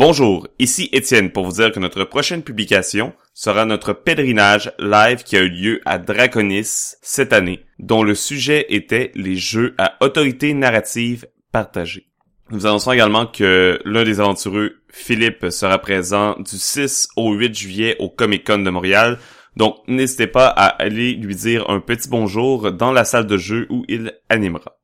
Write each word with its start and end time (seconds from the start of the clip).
Bonjour, 0.00 0.48
ici 0.58 0.88
Étienne 0.92 1.30
pour 1.30 1.44
vous 1.44 1.60
dire 1.60 1.72
que 1.72 1.78
notre 1.78 2.04
prochaine 2.04 2.42
publication 2.42 3.12
sera 3.34 3.66
notre 3.66 3.92
pèlerinage 3.92 4.72
live 4.78 5.24
qui 5.24 5.36
a 5.36 5.40
eu 5.40 5.50
lieu 5.50 5.80
à 5.84 5.98
Draconis 5.98 6.94
cette 7.02 7.34
année, 7.34 7.66
dont 7.78 8.02
le 8.02 8.14
sujet 8.14 8.64
était 8.70 9.12
les 9.14 9.36
jeux 9.36 9.74
à 9.76 10.02
autorité 10.02 10.54
narrative 10.54 11.26
partagée. 11.52 12.06
Nous 12.50 12.64
annonçons 12.64 12.92
également 12.92 13.26
que 13.26 13.78
l'un 13.84 14.04
des 14.04 14.20
aventureux, 14.20 14.76
Philippe, 14.88 15.50
sera 15.50 15.76
présent 15.76 16.34
du 16.38 16.56
6 16.56 17.08
au 17.16 17.34
8 17.34 17.54
juillet 17.54 17.96
au 17.98 18.08
Comic 18.08 18.46
Con 18.46 18.60
de 18.60 18.70
Montréal, 18.70 19.18
donc 19.54 19.76
n'hésitez 19.86 20.28
pas 20.28 20.46
à 20.46 20.64
aller 20.82 21.12
lui 21.12 21.34
dire 21.34 21.68
un 21.68 21.80
petit 21.80 22.08
bonjour 22.08 22.72
dans 22.72 22.90
la 22.90 23.04
salle 23.04 23.26
de 23.26 23.36
jeu 23.36 23.66
où 23.68 23.84
il 23.86 24.14
animera. 24.30 24.79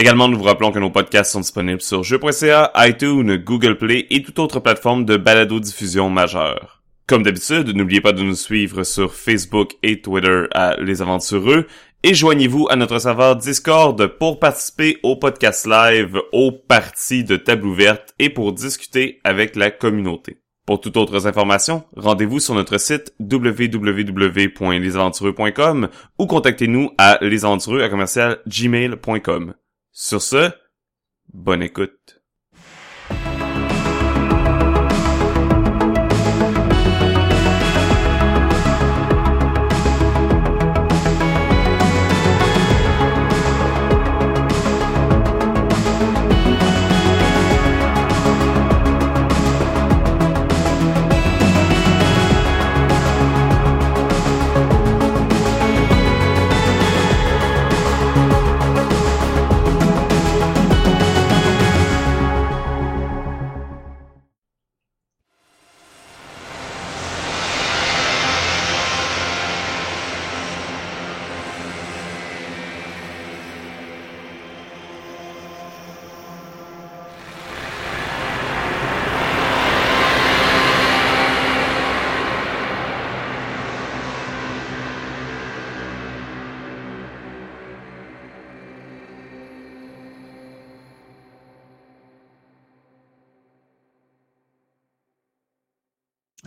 Également, 0.00 0.28
nous 0.28 0.38
vous 0.38 0.44
rappelons 0.44 0.70
que 0.70 0.78
nos 0.78 0.90
podcasts 0.90 1.32
sont 1.32 1.40
disponibles 1.40 1.80
sur 1.80 2.04
jeux.ca, 2.04 2.70
iTunes, 2.76 3.36
Google 3.38 3.76
Play 3.76 4.06
et 4.10 4.22
toute 4.22 4.38
autre 4.38 4.60
plateforme 4.60 5.04
de 5.04 5.16
balado-diffusion 5.16 6.08
majeure. 6.08 6.84
Comme 7.08 7.24
d'habitude, 7.24 7.74
n'oubliez 7.74 8.00
pas 8.00 8.12
de 8.12 8.22
nous 8.22 8.36
suivre 8.36 8.84
sur 8.84 9.12
Facebook 9.12 9.72
et 9.82 10.00
Twitter 10.00 10.44
à 10.54 10.76
Les 10.78 11.02
Aventureux 11.02 11.66
et 12.04 12.14
joignez-vous 12.14 12.68
à 12.70 12.76
notre 12.76 13.00
serveur 13.00 13.34
Discord 13.34 14.06
pour 14.18 14.38
participer 14.38 14.98
au 15.02 15.16
podcast 15.16 15.66
live, 15.66 16.20
aux 16.32 16.52
parties 16.52 17.24
de 17.24 17.36
table 17.36 17.66
ouverte 17.66 18.14
et 18.20 18.30
pour 18.30 18.52
discuter 18.52 19.18
avec 19.24 19.56
la 19.56 19.72
communauté. 19.72 20.38
Pour 20.64 20.80
toutes 20.80 20.96
autres 20.96 21.26
informations, 21.26 21.82
rendez-vous 21.96 22.38
sur 22.38 22.54
notre 22.54 22.78
site 22.78 23.12
www.lesaventureux.com 23.18 25.88
ou 26.20 26.26
contactez-nous 26.26 26.92
à 26.98 27.18
lesaventureux 27.20 27.82
à 27.82 27.88
commercial 27.88 28.38
gmail.com. 28.46 29.54
Sur 30.00 30.22
ce, 30.22 30.52
bonne 31.34 31.60
écoute. 31.60 32.17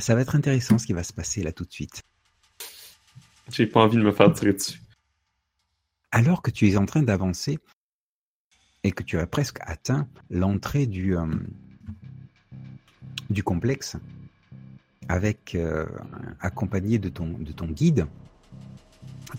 Ça 0.02 0.16
va 0.16 0.22
être 0.22 0.36
intéressant 0.36 0.80
ce 0.80 0.88
qui 0.88 0.94
va 0.94 1.04
se 1.04 1.14
passer 1.14 1.44
là 1.44 1.52
tout 1.52 1.64
de 1.64 1.72
suite. 1.72 2.02
J'ai 3.52 3.68
pas 3.68 3.82
envie 3.82 3.98
de 3.98 4.02
me 4.02 4.12
faire 4.12 4.34
tirer 4.34 4.54
dessus. 4.54 4.82
Alors 6.12 6.42
que 6.42 6.50
tu 6.50 6.68
es 6.70 6.76
en 6.76 6.86
train 6.86 7.04
d'avancer 7.04 7.60
et 8.84 8.92
que 8.92 9.04
tu 9.04 9.20
as 9.20 9.28
presque 9.28 9.60
atteint 9.62 10.10
l'entrée 10.32 10.88
du, 10.88 11.16
euh, 11.16 11.28
du 13.30 13.44
complexe, 13.44 13.96
avec 15.08 15.54
euh, 15.54 15.86
accompagné 16.40 16.98
de 16.98 17.10
ton, 17.10 17.38
de 17.38 17.52
ton 17.52 17.68
guide, 17.68 18.08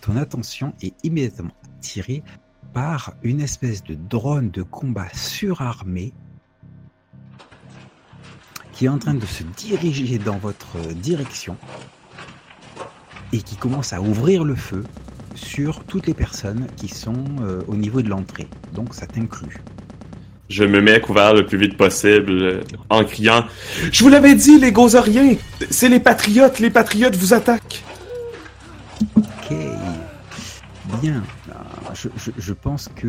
ton 0.00 0.17
attention 0.17 0.75
est 0.81 0.94
immédiatement 1.05 1.55
attirée 1.65 2.23
par 2.73 3.15
une 3.23 3.41
espèce 3.41 3.83
de 3.83 3.94
drone 3.94 4.50
de 4.50 4.62
combat 4.62 5.09
surarmé 5.12 6.12
qui 8.72 8.87
est 8.87 8.88
en 8.88 8.99
train 8.99 9.15
de 9.15 9.27
se 9.27 9.43
diriger 9.56 10.19
dans 10.19 10.38
votre 10.38 10.77
direction 10.94 11.56
et 13.33 13.41
qui 13.43 13.56
commence 13.56 13.93
à 13.93 14.00
ouvrir 14.00 14.44
le 14.44 14.55
feu 14.55 14.84
sur 15.34 15.84
toutes 15.84 16.06
les 16.06 16.15
personnes 16.15 16.66
qui 16.77 16.88
sont 16.88 17.25
euh, 17.41 17.62
au 17.69 17.75
niveau 17.77 18.03
de 18.03 18.09
l'entrée. 18.11 18.49
Donc 18.75 18.94
ça 18.94 19.06
t'inclut. 19.06 19.59
Je 20.50 20.65
me 20.65 20.81
mets 20.82 20.93
à 20.94 21.00
couvert 21.00 21.32
le 21.32 21.47
plus 21.47 21.56
vite 21.56 21.78
possible 21.78 22.31
euh, 22.32 22.61
en 22.91 23.05
criant 23.05 23.47
Je 23.91 24.05
vous 24.05 24.11
l'avais 24.11 24.34
dit, 24.34 24.59
les 24.59 24.71
gozoriens 24.72 25.34
C'est 25.71 25.88
les 25.88 26.00
patriotes 26.00 26.59
Les 26.59 26.69
patriotes 26.69 27.16
vous 27.16 27.32
attaquent 27.32 27.82
Ok. 29.16 29.56
Bien. 31.00 31.22
Je, 31.94 32.09
je- 32.16 32.31
je 32.37 32.53
pense 32.53 32.88
que, 32.94 33.09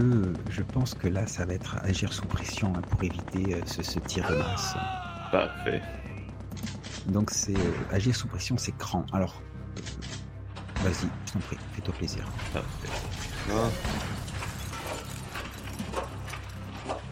je 0.50 0.62
pense 0.62 0.94
que 0.94 1.08
là, 1.08 1.28
ça 1.28 1.46
va 1.46 1.54
être 1.54 1.78
agir 1.84 2.14
sous 2.14 2.26
pression 2.26 2.72
hein, 2.78 2.82
pour 2.90 3.04
éviter 3.04 3.56
euh, 3.56 3.60
ce, 3.66 3.84
ce 3.84 4.00
tir 4.00 4.26
de 4.30 4.36
masse. 4.36 4.76
Parfait. 5.34 5.82
Donc 7.08 7.32
c'est 7.32 7.58
euh, 7.58 7.72
agir 7.92 8.16
sous 8.16 8.28
pression, 8.28 8.56
c'est 8.56 8.78
cran. 8.78 9.04
Alors, 9.12 9.42
euh, 9.78 10.84
vas-y, 10.84 11.08
je 11.26 11.34
t'en 11.34 11.40
prie, 11.40 11.58
fais-toi 11.72 11.94
plaisir. 11.96 12.24
Parfait. 12.54 12.88
Ah. 13.50 13.70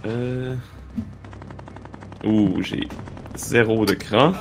Euh... 0.05 0.55
Ouh, 2.23 2.61
j'ai 2.61 2.87
zéro 3.33 3.87
de 3.87 3.95
cran. 3.95 4.33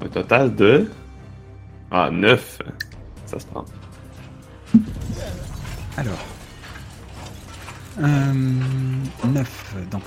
Un 0.00 0.08
total 0.12 0.54
de... 0.54 0.88
Ah, 1.90 2.08
9. 2.12 2.62
Ça 3.24 3.40
se 3.40 3.46
prend. 3.46 3.64
Alors, 5.96 6.24
euh, 7.98 8.32
9, 9.24 9.74
donc 9.90 10.02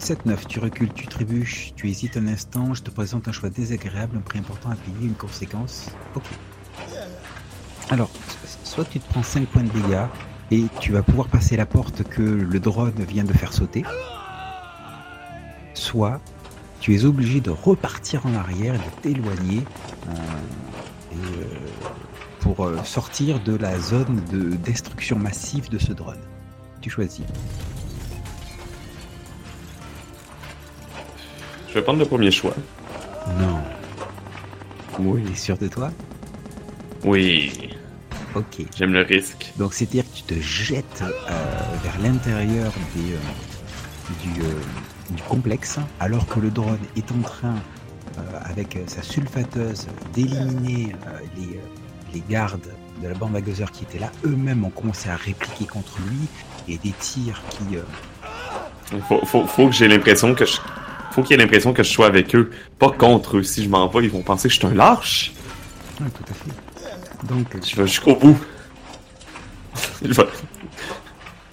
7-9, 0.00 0.46
tu 0.46 0.58
recules, 0.58 0.92
tu 0.92 1.06
trébuches, 1.06 1.72
tu 1.76 1.88
hésites 1.88 2.16
un 2.16 2.26
instant, 2.26 2.74
je 2.74 2.82
te 2.82 2.90
présente 2.90 3.28
un 3.28 3.32
choix 3.32 3.50
désagréable, 3.50 4.16
un 4.16 4.20
prix 4.20 4.38
important 4.38 4.70
à 4.70 4.76
payer, 4.76 5.06
une 5.06 5.14
conséquence. 5.14 5.90
Ok. 6.14 6.24
Alors, 7.90 8.10
soit 8.64 8.84
tu 8.84 8.98
te 8.98 9.08
prends 9.10 9.22
5 9.22 9.46
points 9.46 9.62
de 9.62 9.68
dégâts 9.68 10.06
et 10.50 10.64
tu 10.80 10.92
vas 10.92 11.02
pouvoir 11.02 11.28
passer 11.28 11.56
la 11.56 11.66
porte 11.66 12.02
que 12.02 12.22
le 12.22 12.60
drone 12.60 12.94
vient 13.08 13.24
de 13.24 13.32
faire 13.32 13.52
sauter, 13.52 13.84
soit 15.74 16.20
tu 16.80 16.94
es 16.94 17.04
obligé 17.04 17.40
de 17.40 17.50
repartir 17.50 18.26
en 18.26 18.34
arrière 18.34 18.74
et 18.74 18.78
de 18.78 19.02
t'éloigner 19.02 19.62
euh, 20.08 20.12
euh, 21.14 21.44
pour 22.40 22.64
euh, 22.64 22.82
sortir 22.84 23.40
de 23.40 23.56
la 23.56 23.78
zone 23.78 24.22
de 24.30 24.56
destruction 24.56 25.18
massive 25.18 25.68
de 25.68 25.78
ce 25.78 25.92
drone. 25.92 26.20
Tu 26.86 26.90
choisis. 26.90 27.24
Je 31.68 31.74
vais 31.74 31.82
prendre 31.82 31.98
le 31.98 32.04
premier 32.04 32.30
choix. 32.30 32.54
Non. 33.40 33.58
Oui. 35.00 35.24
T'es 35.24 35.34
sûr 35.34 35.58
de 35.58 35.66
toi? 35.66 35.90
Oui. 37.02 37.70
Ok. 38.36 38.64
J'aime 38.76 38.92
le 38.92 39.02
risque. 39.02 39.52
Donc 39.56 39.74
c'est-à-dire 39.74 40.04
que 40.04 40.16
tu 40.16 40.22
te 40.22 40.40
jettes 40.40 41.02
euh, 41.02 41.10
vers 41.82 41.98
l'intérieur 42.00 42.72
des, 42.94 43.14
euh, 43.14 43.16
du, 44.22 44.42
euh, 44.42 44.60
du 45.10 45.22
complexe 45.24 45.80
alors 45.98 46.24
que 46.28 46.38
le 46.38 46.52
drone 46.52 46.78
est 46.96 47.10
en 47.10 47.20
train, 47.20 47.56
avec 48.42 48.78
sa 48.86 49.02
sulfateuse, 49.02 49.88
d'éliminer 50.14 50.94
les, 51.36 51.60
les 52.14 52.22
gardes 52.30 52.70
de 53.02 53.08
la 53.08 53.14
bande 53.14 53.34
à 53.34 53.40
qui 53.40 53.82
étaient 53.82 53.98
là. 53.98 54.12
Eux-mêmes 54.24 54.64
ont 54.64 54.70
commencé 54.70 55.08
à 55.08 55.16
répliquer 55.16 55.66
contre 55.66 55.98
lui 56.08 56.28
et 56.68 56.78
des 56.78 56.92
tirs 57.00 57.40
qui... 57.50 57.76
euh, 57.76 58.98
Faut, 59.08 59.24
faut, 59.26 59.46
faut 59.46 59.66
que 59.68 59.74
j'ai 59.74 59.88
l'impression 59.88 60.34
que 60.34 60.44
je... 60.44 60.56
Faut 61.12 61.22
qu'il 61.22 61.30
y 61.36 61.40
ait 61.40 61.42
l'impression 61.42 61.72
que 61.72 61.82
je 61.82 61.90
sois 61.90 62.06
avec 62.06 62.34
eux, 62.34 62.50
pas 62.78 62.90
contre 62.90 63.38
eux. 63.38 63.42
Si 63.42 63.64
je 63.64 63.68
m'en 63.70 63.88
vais, 63.88 64.04
ils 64.04 64.10
vont 64.10 64.22
penser 64.22 64.48
que 64.48 64.54
je 64.54 64.58
suis 64.58 64.66
un 64.66 64.74
lâche. 64.74 65.32
ouais, 66.00 66.06
tout 66.10 66.24
à 66.30 66.34
fait. 66.34 67.26
Donc 67.34 67.46
Je 67.66 67.76
vais 67.76 67.86
jusqu'au 67.88 68.14
bout. 68.16 68.38
Je 70.02 70.12
vais- 70.12 70.26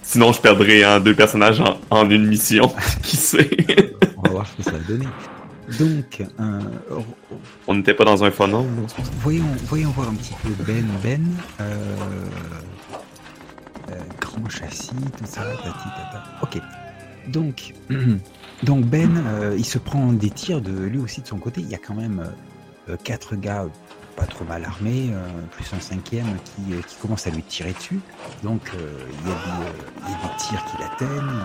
Sinon, 0.02 0.32
je 0.32 0.40
perdrai 0.40 0.84
hein, 0.84 1.00
deux 1.00 1.14
personnages 1.14 1.60
en, 1.60 1.78
en 1.90 2.08
une 2.10 2.26
mission. 2.26 2.72
Qui 3.02 3.16
sait? 3.16 3.48
on 4.18 4.22
va 4.22 4.28
voir 4.30 4.46
ce 4.46 4.56
que 4.56 4.62
ça 4.62 4.72
va 4.72 4.78
donner. 4.80 5.08
Donc, 5.80 6.22
euh, 6.40 6.60
On 7.66 7.74
n'était 7.74 7.94
pas 7.94 8.04
dans 8.04 8.22
un 8.22 8.30
phonom, 8.30 8.64
non? 8.64 8.86
Voyons, 9.22 9.46
voyons 9.66 9.90
voir 9.90 10.10
un 10.10 10.14
petit 10.14 10.34
peu 10.42 10.50
Ben. 10.62 10.86
Ben, 11.02 11.22
euh, 11.60 11.96
châssis, 14.48 14.90
tout 15.16 15.24
ça, 15.26 15.42
tati, 15.42 15.88
tata. 15.96 16.24
Ok. 16.42 16.60
Donc, 17.28 17.74
donc 18.62 18.84
Ben, 18.86 19.16
euh, 19.26 19.54
il 19.56 19.64
se 19.64 19.78
prend 19.78 20.12
des 20.12 20.30
tirs 20.30 20.60
de 20.60 20.72
lui 20.72 20.98
aussi 20.98 21.22
de 21.22 21.26
son 21.26 21.38
côté. 21.38 21.60
Il 21.60 21.68
y 21.68 21.74
a 21.74 21.78
quand 21.78 21.94
même 21.94 22.30
euh, 22.88 22.96
quatre 23.02 23.36
gars 23.36 23.66
pas 24.16 24.26
trop 24.26 24.44
mal 24.44 24.64
armés, 24.64 25.10
euh, 25.12 25.26
plus 25.50 25.72
un 25.74 25.80
cinquième 25.80 26.26
qui, 26.44 26.74
euh, 26.74 26.80
qui 26.86 26.96
commence 26.96 27.26
à 27.26 27.30
lui 27.30 27.42
tirer 27.42 27.72
dessus. 27.72 28.00
Donc 28.42 28.70
euh, 28.74 28.98
il, 29.22 29.28
y 29.28 29.32
a 29.32 29.34
des, 29.34 30.12
euh, 30.12 30.36
tirs 30.38 30.64
qui 30.66 30.76
l'atteignent. 30.80 31.40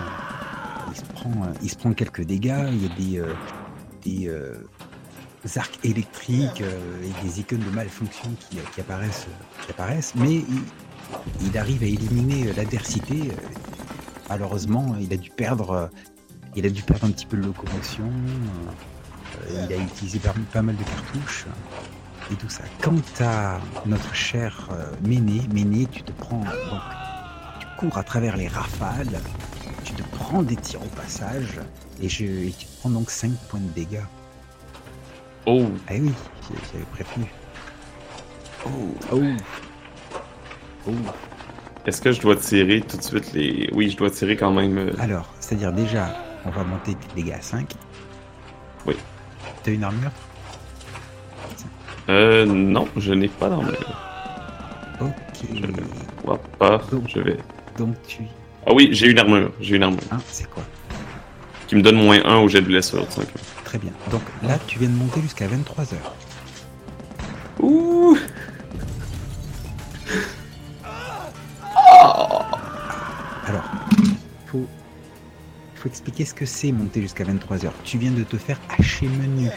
Il 0.92 0.96
se 0.96 1.04
prend, 1.06 1.32
euh, 1.32 1.54
il 1.62 1.70
se 1.70 1.76
prend 1.76 1.94
quelques 1.94 2.24
dégâts. 2.24 2.68
Il 2.72 2.84
y 2.84 2.86
a 2.86 2.96
des, 2.96 3.20
euh, 3.20 3.34
euh, 4.34 4.56
arcs 5.56 5.80
électriques 5.84 6.62
euh, 6.62 7.04
et 7.04 7.26
des 7.26 7.40
icônes 7.40 7.60
de 7.60 7.70
malfonction 7.70 8.30
qui, 8.50 8.60
apparaissent, 8.80 9.28
qui 9.66 9.72
apparaissent. 9.72 10.14
Mais 10.16 10.44
il 11.42 11.58
arrive 11.58 11.84
à 11.84 11.86
éliminer 11.88 12.48
euh, 12.48 12.54
l'adversité. 12.56 13.32
Euh, 13.32 13.36
Malheureusement, 14.30 14.96
il 15.00 15.12
a 15.12 15.18
dû 15.18 15.32
perdre, 15.32 15.72
euh, 15.72 15.88
il 16.56 16.64
a 16.66 16.70
dû 16.70 16.84
perdre 16.84 17.06
un 17.06 17.12
petit 17.12 17.26
peu 17.26 17.36
de 17.38 17.44
locomotion. 17.48 18.04
il 19.50 19.74
a 19.74 19.78
utilisé 19.78 20.20
pas, 20.20 20.62
mal 20.62 20.76
de 20.76 20.84
cartouches 20.84 21.48
et 22.32 22.36
tout 22.36 22.50
ça. 22.50 22.64
Quant 22.80 23.02
à 23.22 23.60
notre 23.88 24.14
cher 24.14 24.70
Méné, 25.04 25.42
Méné, 25.52 25.88
tu 25.88 26.04
te 26.04 26.12
prends 26.12 26.42
donc, 26.42 26.82
tu 27.60 27.66
cours 27.80 27.98
à 27.98 28.04
travers 28.04 28.38
les 28.38 28.48
rafales, 28.48 29.20
tu 29.84 29.94
te 29.94 30.04
prends 30.16 30.44
des 30.44 30.56
tirs 30.56 30.84
au 30.84 30.90
passage 30.96 31.60
et, 32.00 32.08
je, 32.08 32.26
et 32.26 32.54
tu 32.56 32.68
te 32.68 32.80
prends 32.82 32.92
donc 32.92 33.10
5 33.10 33.32
points 33.50 33.60
de 33.62 33.70
dégâts. 33.70 34.06
Oh, 35.48 35.66
Ah 35.88 35.94
oui, 36.00 36.12
j'avais 36.72 36.86
prévenu. 36.86 37.26
oh. 38.68 38.70
Oh, 39.12 39.22
Est-ce 41.86 42.02
que 42.02 42.12
je 42.12 42.22
dois 42.22 42.36
tirer 42.36 42.82
tout 42.82 42.98
de 42.98 43.02
suite 43.02 43.34
les... 43.34 43.70
Oui, 43.74 43.90
je 43.90 43.98
dois 43.98 44.10
tirer 44.12 44.36
quand 44.36 44.52
même... 44.52 44.78
euh, 44.78 44.92
Alors, 45.00 45.28
c'est-à-dire 45.40 45.72
déjà, 45.72 46.16
on 46.46 46.50
va 46.50 46.64
monter 46.64 46.94
tes 46.96 47.22
dégâts 47.22 47.34
à 47.34 47.42
5. 47.42 47.72
Oui. 48.86 48.96
T'as 49.64 49.72
une 49.72 49.84
armure? 49.84 50.12
Euh, 52.10 52.46
non, 52.46 52.88
je 52.98 53.14
n'ai 53.14 53.28
pas 53.28 53.50
d'armure. 53.50 53.76
Ok. 55.02 55.10
Je 55.54 55.66
vois 56.26 56.38
pas, 56.58 56.82
je 57.08 57.20
vais... 57.20 57.38
Donc 57.78 57.96
tu... 58.08 58.24
Ah 58.68 58.74
oui, 58.74 58.90
j'ai 58.92 59.08
une 59.08 59.20
armure, 59.20 59.52
j'ai 59.62 59.76
une 59.78 59.84
armure. 59.84 60.00
Hein, 60.12 60.18
c'est 60.28 60.50
quoi? 60.50 60.64
Qui 61.68 61.76
me 61.76 61.82
donne 61.82 61.96
moins 62.04 62.20
1 62.26 62.38
au 62.38 62.48
jet 62.48 62.62
de 62.62 62.66
blessure. 62.66 63.08
Très 63.64 63.78
bien. 63.78 63.92
Donc 64.12 64.22
là, 64.44 64.58
tu 64.68 64.80
viens 64.80 64.90
de 64.90 64.96
monter 64.96 65.22
jusqu'à 65.22 65.48
23 65.48 65.94
heures. 65.94 66.16
Faut 75.80 75.88
expliquer 75.90 76.26
ce 76.26 76.34
que 76.34 76.46
c'est 76.46 76.72
monter 76.72 77.02
jusqu'à 77.02 77.24
23 77.24 77.66
heures. 77.66 77.74
Tu 77.84 77.98
viens 77.98 78.12
de 78.12 78.24
te 78.24 78.38
faire 78.38 78.60
hacher 78.78 79.08
menu. 79.08 79.50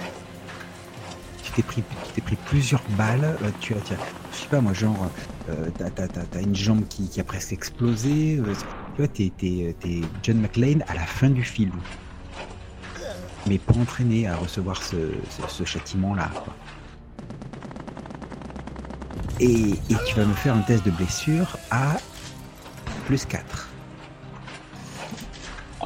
Tu 1.42 1.52
t'es 1.52 1.62
pris, 1.62 1.82
tu 2.06 2.12
t'es 2.14 2.20
pris 2.20 2.36
plusieurs 2.46 2.82
balles. 2.96 3.36
euh, 3.42 3.50
tu 3.60 3.74
as, 3.74 3.80
tu 3.80 3.94
je 4.32 4.36
sais 4.38 4.46
pas 4.48 4.60
moi, 4.60 4.72
genre, 4.72 5.08
euh, 5.50 5.68
t'as, 5.76 5.90
t'as- 5.90 6.08
t'as- 6.08 6.40
une 6.40 6.54
jambe 6.54 6.86
qui, 6.88 7.08
qui 7.08 7.20
a 7.20 7.24
presque 7.24 7.52
explosé. 7.52 8.38
euh, 8.38 8.54
tu 8.94 8.98
vois, 9.02 9.08
t'es, 9.08 9.32
t'es, 9.36 9.74
t'es 9.80 10.00
John 10.22 10.38
McClane 10.40 10.84
à 10.88 10.94
la 10.94 11.04
fin 11.06 11.28
du 11.28 11.42
film. 11.42 11.72
Mais 13.48 13.58
pas 13.58 13.74
entraîné 13.74 14.28
à 14.28 14.36
recevoir 14.36 14.80
ce, 14.82 14.96
ce- 15.48 15.64
châtiment-là. 15.64 16.30
Et, 19.40 19.70
et 19.70 19.96
tu 20.06 20.14
vas 20.14 20.24
me 20.24 20.34
faire 20.34 20.54
un 20.54 20.60
test 20.60 20.84
de 20.86 20.92
blessure 20.92 21.58
à 21.70 21.96
plus 23.06 23.24
4. 23.26 23.68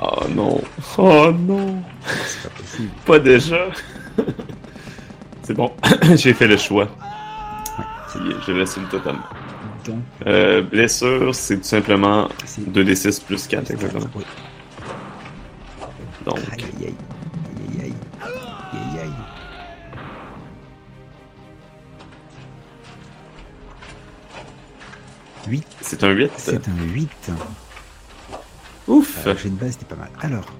Oh 0.00 0.24
non, 0.28 0.60
oh 0.98 1.30
non, 1.32 1.82
C'est 2.26 2.42
pas 2.42 2.54
possible. 2.56 2.90
pas 3.06 3.18
déjà. 3.18 3.66
C'est 5.42 5.54
bon, 5.54 5.72
j'ai 6.16 6.34
fait 6.34 6.46
le 6.46 6.56
choix. 6.56 6.88
c'est- 8.08 8.18
Je 8.46 8.52
l'assume 8.52 8.86
totalement. 8.88 9.22
Donc, 9.86 10.00
Euh, 10.26 10.62
blessure, 10.62 11.34
c'est 11.34 11.58
tout 11.58 11.64
simplement 11.64 12.28
c'est 12.44 12.68
2d6 12.70 13.20
plus 13.20 13.46
4, 13.46 13.70
exactement. 13.70 14.06
Oui. 14.16 14.24
Donc, 16.24 16.38
Aïe, 16.52 16.64
aïe, 16.80 16.94
aïe. 17.80 17.94
Aïe, 18.72 19.00
aïe, 19.00 19.10
c'est 25.80 26.02
un 26.04 26.10
8. 26.10 26.30
c'est 26.36 26.68
un 26.68 26.82
8. 26.92 27.30
Ouf! 28.88 29.24
Le 29.26 29.36
jet 29.36 29.50
de 29.50 29.54
base 29.56 29.72
c'était 29.72 29.86
pas 29.86 29.96
mal. 29.96 30.10
Alors. 30.20 30.52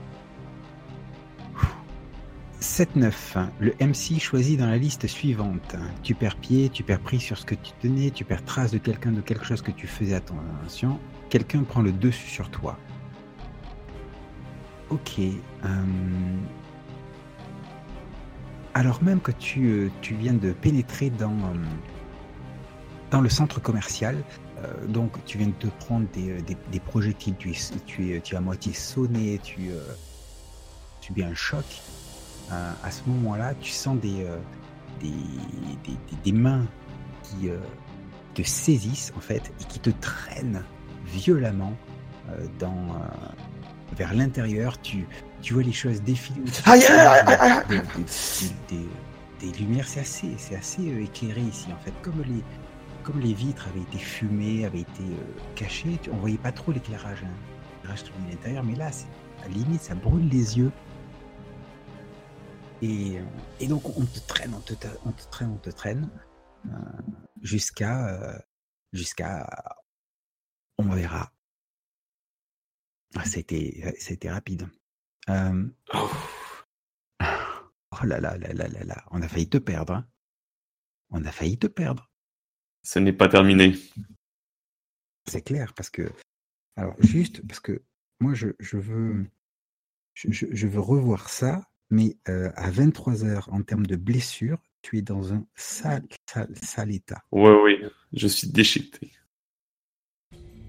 7-9. 2.61 3.13
Le 3.61 3.73
MC 3.81 4.19
choisit 4.19 4.59
dans 4.59 4.67
la 4.67 4.77
liste 4.79 5.07
suivante. 5.07 5.77
Tu 6.03 6.15
perds 6.15 6.37
pied, 6.37 6.69
tu 6.69 6.83
perds 6.83 7.01
prise 7.01 7.21
sur 7.21 7.39
ce 7.39 7.45
que 7.45 7.55
tu 7.55 7.73
tenais, 7.81 8.11
tu 8.11 8.25
perds 8.25 8.45
trace 8.45 8.73
de 8.73 8.79
quelqu'un, 8.79 9.13
de 9.13 9.21
quelque 9.21 9.45
chose 9.45 9.63
que 9.63 9.71
tu 9.71 9.87
faisais 9.87 10.15
attention. 10.15 10.99
Quelqu'un 11.29 11.63
prend 11.63 11.83
le 11.83 11.93
dessus 11.93 12.29
sur 12.29 12.51
toi. 12.51 12.77
Ok. 14.91 15.19
euh, 15.19 15.69
Alors 18.75 19.03
même 19.03 19.21
que 19.21 19.33
tu, 19.33 19.67
euh, 19.69 19.91
tu 20.01 20.15
viens 20.15 20.35
de 20.35 20.53
pénétrer 20.53 21.13
euh, 21.21 21.27
dans 23.11 23.21
le 23.21 23.29
centre 23.29 23.61
commercial, 23.61 24.17
euh, 24.59 24.87
donc 24.87 25.23
tu 25.27 25.39
viens 25.39 25.49
de 25.49 25.53
te 25.53 25.67
prendre 25.67 26.07
des, 26.13 26.31
euh, 26.31 26.41
des, 26.41 26.57
des 26.73 26.81
projectiles, 26.81 27.35
tu 27.39 27.51
es, 27.51 27.57
tu, 27.85 28.15
es, 28.15 28.21
tu 28.21 28.35
es 28.35 28.39
à 28.39 28.41
moitié 28.41 28.73
sonné, 28.73 29.39
tu, 29.43 29.71
euh, 29.71 29.83
tu 31.01 31.09
subis 31.09 31.25
un 31.25 31.35
choc. 31.35 31.65
Euh, 32.53 32.73
à 32.83 32.91
ce 32.91 33.03
moment-là, 33.07 33.55
tu 33.61 33.71
sens 33.71 33.99
des, 33.99 34.27
des, 35.01 35.13
des, 36.25 36.33
mains 36.33 36.65
qui 37.23 37.49
te 38.35 38.43
saisissent 38.43 39.13
en 39.17 39.21
fait 39.21 39.53
et 39.61 39.65
qui 39.65 39.81
te 39.81 39.91
traînent 39.91 40.63
violemment 41.07 41.73
dans, 42.61 43.01
vers 43.97 44.15
l'intérieur. 44.15 44.81
Tu, 44.81 45.09
tu 45.43 45.55
vois 45.55 45.65
les 45.65 45.73
choses 45.73 46.01
défiler. 46.03 46.41
Aïe, 46.67 46.85
aïe, 46.85 46.99
aïe, 47.27 47.59
aïe, 47.69 47.83
Des, 49.41 49.53
lumières, 49.59 49.89
c'est 49.89 50.01
assez, 50.01 50.35
c'est 50.39 50.55
assez 50.55 50.87
éclairé 51.03 51.41
ici 51.41 51.67
en 51.73 51.85
fait. 51.85 51.93
Comme 52.01 52.23
les, 52.23 52.45
comme 53.07 53.21
les 53.21 53.35
vitres 53.35 53.69
avaient 53.69 53.83
été 53.83 53.99
fumées, 53.99 54.65
avaient 54.65 54.81
été 54.81 55.05
euh, 55.05 55.55
cachées, 55.55 56.01
on 56.11 56.17
voyait 56.17 56.39
pas 56.39 56.51
trop 56.51 56.73
l'éclairage, 56.73 57.23
hein, 57.23 57.31
l'éclairage 57.77 58.05
venait 58.13 58.27
de 58.27 58.31
l'intérieur, 58.33 58.65
mais 58.65 58.75
là, 58.75 58.89
à 58.89 59.43
la 59.43 59.49
limite, 59.49 59.81
ça 59.81 59.95
brûle 59.95 60.29
les 60.29 60.59
yeux. 60.59 60.73
Et, 62.83 63.21
euh, 63.21 63.67
donc, 63.69 63.89
on 63.97 64.05
te 64.05 64.19
traîne, 64.27 64.53
on 64.55 64.61
te, 64.61 64.75
on 65.05 65.13
te 65.13 65.23
traîne, 65.31 65.51
on 65.51 65.59
te 65.59 65.71
traîne, 65.71 66.11
euh, 66.67 66.71
jusqu'à, 67.43 68.43
jusqu'à, 68.93 69.47
on 70.79 70.89
verra. 70.89 71.31
Ah, 73.15 73.25
c'était, 73.25 73.95
rapide. 74.29 74.69
Oh. 75.29 76.11
oh 77.23 78.05
là 78.05 78.21
là 78.21 78.37
là 78.37 78.53
là 78.53 78.69
là 78.69 78.85
là, 78.85 79.05
on 79.13 79.23
a 79.23 79.29
failli 79.29 79.49
te 79.49 79.59
perdre. 79.59 79.95
hein. 79.95 80.09
On 81.11 81.25
a 81.25 81.31
failli 81.31 81.57
te 81.57 81.69
perdre. 81.69 82.11
Ce 82.87 83.01
n'est 83.01 83.13
pas 83.13 83.29
terminé. 83.29 83.75
C'est 85.29 85.43
clair, 85.43 85.75
parce 85.75 85.91
que. 85.91 86.09
Alors, 86.77 86.95
juste 87.01 87.45
parce 87.45 87.59
que 87.59 87.83
moi, 88.21 88.33
je, 88.35 88.51
je 88.61 88.77
veux. 88.77 89.27
Je, 90.15 90.29
je- 90.31 90.67
veux 90.69 90.79
revoir 90.81 91.29
ça, 91.29 91.67
mais 91.91 92.17
euh, 92.29 92.51
à 92.55 92.71
23 92.71 93.25
heures, 93.25 93.49
en 93.53 93.63
termes 93.63 93.87
de 93.87 93.97
blessure, 93.97 94.59
tu 94.83 94.99
es 94.99 95.03
dans 95.03 95.33
un 95.35 95.45
sale, 95.57 96.07
sale, 96.31 96.55
sale 96.63 96.93
état. 96.93 97.23
Oui, 97.33 97.51
oui, 97.65 97.77
je 98.13 98.29
suis 98.29 98.49
déchiqueté. 98.49 99.11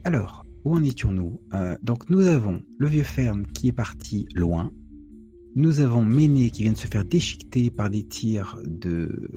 Alors, 0.04 0.44
où 0.66 0.74
en 0.76 0.84
étions-nous? 0.84 1.40
Euh, 1.54 1.78
Donc, 1.84 2.10
nous 2.10 2.26
avons 2.26 2.64
le 2.80 2.88
vieux 2.88 3.04
ferme 3.04 3.46
qui 3.46 3.68
est 3.68 3.74
parti 3.74 4.28
loin. 4.34 4.72
Nous 5.56 5.82
avons 5.82 6.04
Méné 6.04 6.50
qui 6.50 6.64
vient 6.64 6.74
de 6.74 6.78
se 6.78 6.88
faire 6.88 7.06
déchiqueter 7.06 7.70
par 7.70 7.92
des 7.92 8.06
tirs 8.08 8.60
de, 8.66 9.30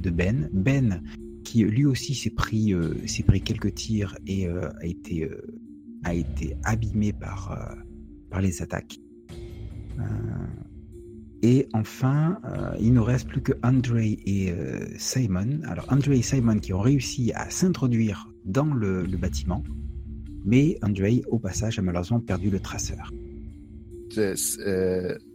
de 0.00 0.10
Ben. 0.10 0.48
Ben 0.52 1.02
qui 1.48 1.64
lui 1.64 1.86
aussi 1.86 2.14
s'est 2.14 2.28
pris, 2.28 2.74
euh, 2.74 2.92
s'est 3.06 3.22
pris 3.22 3.40
quelques 3.40 3.74
tirs 3.74 4.18
et 4.26 4.46
euh, 4.46 4.68
a, 4.82 4.86
été, 4.86 5.24
euh, 5.24 5.40
a 6.04 6.12
été 6.12 6.54
abîmé 6.62 7.14
par, 7.14 7.74
par 8.30 8.42
les 8.42 8.60
attaques. 8.60 8.98
Et 11.42 11.68
enfin, 11.72 12.38
il 12.80 12.92
nous 12.92 13.02
reste 13.02 13.28
plus 13.28 13.40
que 13.40 13.52
André 13.62 14.18
et 14.26 14.52
Simon. 14.96 15.60
Alors, 15.64 15.86
André 15.88 16.18
et 16.18 16.22
Simon 16.22 16.58
qui 16.58 16.72
ont 16.72 16.80
réussi 16.80 17.32
à 17.32 17.48
s'introduire 17.48 18.28
dans 18.44 18.72
le, 18.74 19.06
bâtiment. 19.16 19.62
Mais 20.44 20.78
Andrei, 20.82 21.22
au 21.28 21.38
passage, 21.38 21.78
a 21.78 21.82
malheureusement 21.82 22.20
perdu 22.20 22.50
le 22.50 22.60
traceur. 22.60 23.12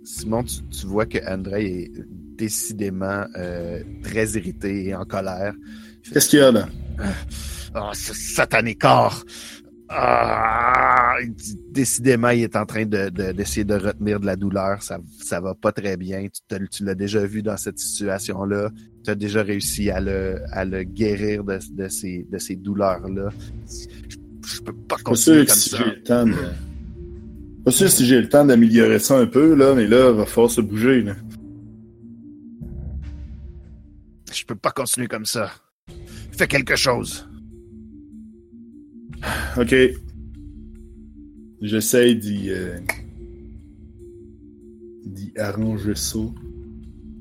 Simon, 0.04 0.44
tu, 0.44 0.86
vois 0.86 1.06
que 1.06 1.20
André 1.26 1.92
décidément 2.38 3.26
euh, 3.38 3.82
très 4.04 4.26
irrité 4.32 4.88
et 4.88 4.96
en 4.96 5.06
colère. 5.06 5.54
Qu'est-ce 6.12 6.30
qu'il 6.30 6.40
y 6.40 6.42
a 6.42 6.52
là? 6.52 6.68
Oh, 7.76 7.90
ce 7.94 8.14
satané 8.14 8.76
corps! 8.76 9.24
Ah, 9.90 11.18
décidément, 11.70 12.30
il 12.30 12.42
est 12.42 12.56
en 12.56 12.66
train 12.66 12.86
de, 12.86 13.10
d'essayer 13.32 13.64
de, 13.64 13.76
retenir 13.76 14.20
de 14.20 14.26
la 14.26 14.36
douleur. 14.36 14.82
Ça, 14.82 14.98
ça 15.22 15.40
va 15.40 15.54
pas 15.54 15.72
très 15.72 15.98
bien. 15.98 16.28
Tu, 16.50 16.68
tu 16.70 16.84
l'as 16.84 16.96
déjà 16.96 17.24
vu 17.26 17.44
dans 17.44 17.58
cette 17.58 17.78
situation-là. 17.78 18.72
Tu 19.04 19.12
as 19.12 19.16
déjà 19.16 19.44
réussi 19.44 19.92
à 19.92 20.00
le, 20.00 20.40
à 20.52 20.66
le 20.66 20.84
guérir 20.84 21.44
de, 21.44 21.60
de 21.72 21.88
ces, 21.90 22.26
de 22.32 22.38
ces 22.40 22.56
douleurs-là. 22.56 23.30
Je, 24.46 24.62
peux 24.62 24.74
pas 24.74 24.98
continuer 25.04 25.46
comme 25.46 25.56
ça. 25.56 25.78
Pas 27.66 27.72
sûr 27.72 27.90
si 27.90 28.06
j'ai 28.06 28.20
le 28.20 28.28
temps 28.28 28.44
d'améliorer 28.44 29.00
ça 29.00 29.18
un 29.18 29.26
peu, 29.26 29.54
là, 29.54 29.74
mais 29.74 29.88
là, 29.88 30.10
il 30.10 30.18
va 30.18 30.26
falloir 30.26 30.52
se 30.52 30.62
bouger. 30.62 31.02
Là. 31.02 31.16
Je 34.34 34.46
peux 34.46 34.56
pas 34.56 34.72
continuer 34.72 35.08
comme 35.08 35.26
ça. 35.26 35.52
Fais 36.32 36.48
quelque 36.48 36.76
chose. 36.76 37.28
Ok. 39.58 39.76
J'essaie 41.62 42.16
d'y. 42.16 42.50
Euh, 42.50 42.80
d'y 45.06 45.32
arranger 45.38 45.96
ça. 45.96 46.20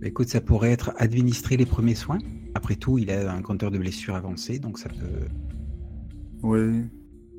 Écoute, 0.03 0.29
ça 0.29 0.41
pourrait 0.41 0.73
être 0.73 0.93
administrer 0.97 1.57
les 1.57 1.67
premiers 1.67 1.95
soins. 1.95 2.19
Après 2.55 2.75
tout, 2.75 2.99
il 2.99 3.11
a 3.11 3.33
un 3.33 3.43
compteur 3.43 3.71
de 3.71 3.79
blessures 3.79 4.17
avancé, 4.17 4.59
donc 4.59 4.79
ça 4.79 4.89
peut. 4.89 5.27
Ouais. 6.43 6.85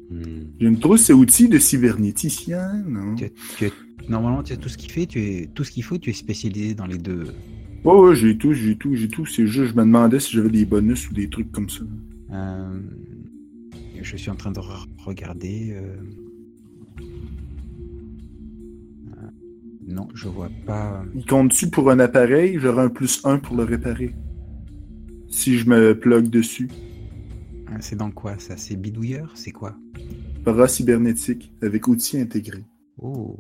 Hmm. 0.10 0.44
J'ai 0.60 0.68
une 0.68 0.80
trousse 0.80 1.10
et 1.10 1.14
outils 1.14 1.50
de 1.50 1.60
cybernéticien, 1.60 2.84
non? 2.88 3.16
Normalement, 4.08 4.44
tu 4.44 4.54
as 4.54 4.58
tout 4.58 4.70
ce 4.70 4.78
qu'il 4.78 4.92
fait, 4.92 5.06
tu 5.06 5.22
es 5.22 5.50
tout 5.54 5.64
ce 5.64 5.72
qu'il 5.72 5.84
faut, 5.84 5.98
tu 5.98 6.10
es 6.10 6.14
spécialisé 6.14 6.74
dans 6.74 6.86
les 6.86 6.98
deux. 6.98 7.34
Ouais, 7.84 8.00
ouais, 8.00 8.16
j'ai 8.16 8.38
tout, 8.38 8.54
j'ai 8.54 8.78
tout, 8.78 8.96
j'ai 8.96 9.10
tout. 9.10 9.26
C'est 9.26 9.46
juste, 9.46 9.72
je 9.72 9.76
me 9.76 9.84
demandais 9.84 10.20
si 10.20 10.32
j'avais 10.32 10.50
des 10.50 10.66
bonus 10.66 11.10
ou 11.10 11.14
des 11.14 11.30
trucs 11.30 11.52
comme 11.52 11.70
ça. 11.70 11.84
Euh, 12.32 12.80
je 14.02 14.16
suis 14.16 14.30
en 14.30 14.36
train 14.36 14.52
de 14.52 14.60
regarder. 15.06 15.74
Euh, 15.74 15.96
euh, 19.10 19.30
non, 19.86 20.08
je 20.14 20.30
vois 20.30 20.50
pas. 20.66 21.04
Il 21.14 21.26
compte-tu 21.26 21.70
pour 21.70 21.92
un 21.92 22.00
appareil? 22.00 22.58
J'aurai 22.58 22.84
un 22.84 22.90
plus 22.90 23.22
un 23.26 23.38
pour 23.38 23.58
le 23.58 23.64
réparer. 23.64 24.16
Si 25.30 25.58
je 25.58 25.68
me 25.70 26.00
plug 26.00 26.30
dessus. 26.30 26.70
C'est 27.80 27.98
dans 27.98 28.12
quoi 28.12 28.38
ça? 28.38 28.56
C'est 28.56 28.76
bidouilleur? 28.76 29.32
C'est 29.36 29.52
quoi? 29.52 29.76
Para 30.46 30.68
cybernétique 30.68 31.52
avec 31.62 31.88
outils 31.88 32.20
intégrés. 32.20 32.64
Oh. 32.98 33.38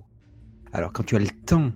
Alors 0.73 0.91
quand 0.91 1.03
tu 1.03 1.15
as 1.15 1.19
le 1.19 1.27
temps 1.45 1.71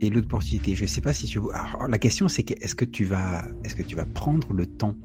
et 0.00 0.10
l'opportunité. 0.10 0.74
Je 0.74 0.82
ne 0.82 0.88
sais 0.88 1.00
pas 1.00 1.12
si 1.12 1.26
tu. 1.26 1.40
Alors, 1.52 1.88
la 1.88 1.98
question 1.98 2.28
c'est 2.28 2.50
est-ce 2.50 2.74
que 2.74 2.84
tu 2.84 3.04
vas, 3.04 3.46
est-ce 3.64 3.74
que 3.74 3.82
tu 3.82 3.96
vas 3.96 4.06
prendre 4.06 4.52
le 4.52 4.66
temps 4.66 4.96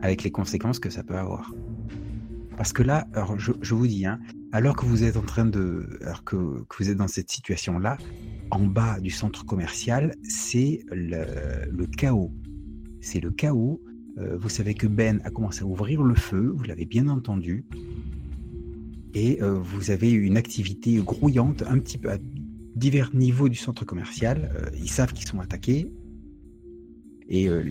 avec 0.00 0.22
les 0.22 0.30
conséquences 0.30 0.78
que 0.78 0.90
ça 0.90 1.02
peut 1.02 1.16
avoir? 1.16 1.52
Parce 2.56 2.72
que 2.72 2.82
là, 2.82 3.08
alors 3.14 3.38
je, 3.38 3.74
vous 3.74 3.86
dis, 3.86 4.06
hein, 4.06 4.20
alors 4.52 4.76
que 4.76 4.86
vous 4.86 5.02
êtes 5.02 5.16
en 5.16 5.22
train 5.22 5.44
de, 5.44 5.98
alors 6.02 6.22
que, 6.22 6.36
vous 6.36 6.90
êtes 6.90 6.96
dans 6.96 7.08
cette 7.08 7.30
situation-là, 7.30 7.98
en 8.50 8.60
bas 8.60 9.00
du 9.00 9.10
centre 9.10 9.44
commercial, 9.44 10.14
c'est 10.22 10.84
le, 10.92 11.86
chaos. 11.86 12.32
C'est 13.00 13.20
le 13.20 13.32
chaos. 13.32 13.82
Euh, 14.18 14.36
vous 14.38 14.48
savez 14.48 14.74
que 14.74 14.86
Ben 14.86 15.20
a 15.24 15.30
commencé 15.30 15.62
à 15.62 15.66
ouvrir 15.66 16.02
le 16.02 16.14
feu, 16.14 16.52
vous 16.54 16.62
l'avez 16.64 16.84
bien 16.84 17.08
entendu 17.08 17.64
et 19.14 19.42
euh, 19.42 19.52
vous 19.52 19.90
avez 19.90 20.10
une 20.10 20.36
activité 20.36 20.96
grouillante 20.96 21.62
un 21.68 21.78
petit 21.78 21.98
peu 21.98 22.10
à 22.10 22.18
divers 22.74 23.14
niveaux 23.14 23.48
du 23.48 23.56
centre 23.56 23.84
commercial. 23.84 24.50
Euh, 24.56 24.70
ils 24.76 24.90
savent 24.90 25.12
qu'ils 25.12 25.26
sont 25.26 25.40
attaqués 25.40 25.88
et 27.28 27.48
euh, 27.48 27.62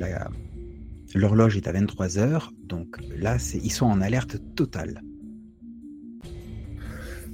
l'horloge 1.14 1.58
est 1.58 1.68
à 1.68 1.74
23 1.74 2.18
heures, 2.18 2.54
donc 2.64 2.98
là 3.18 3.38
ils 3.64 3.72
sont 3.72 3.86
en 3.86 4.02
alerte 4.02 4.38
totale. 4.56 5.02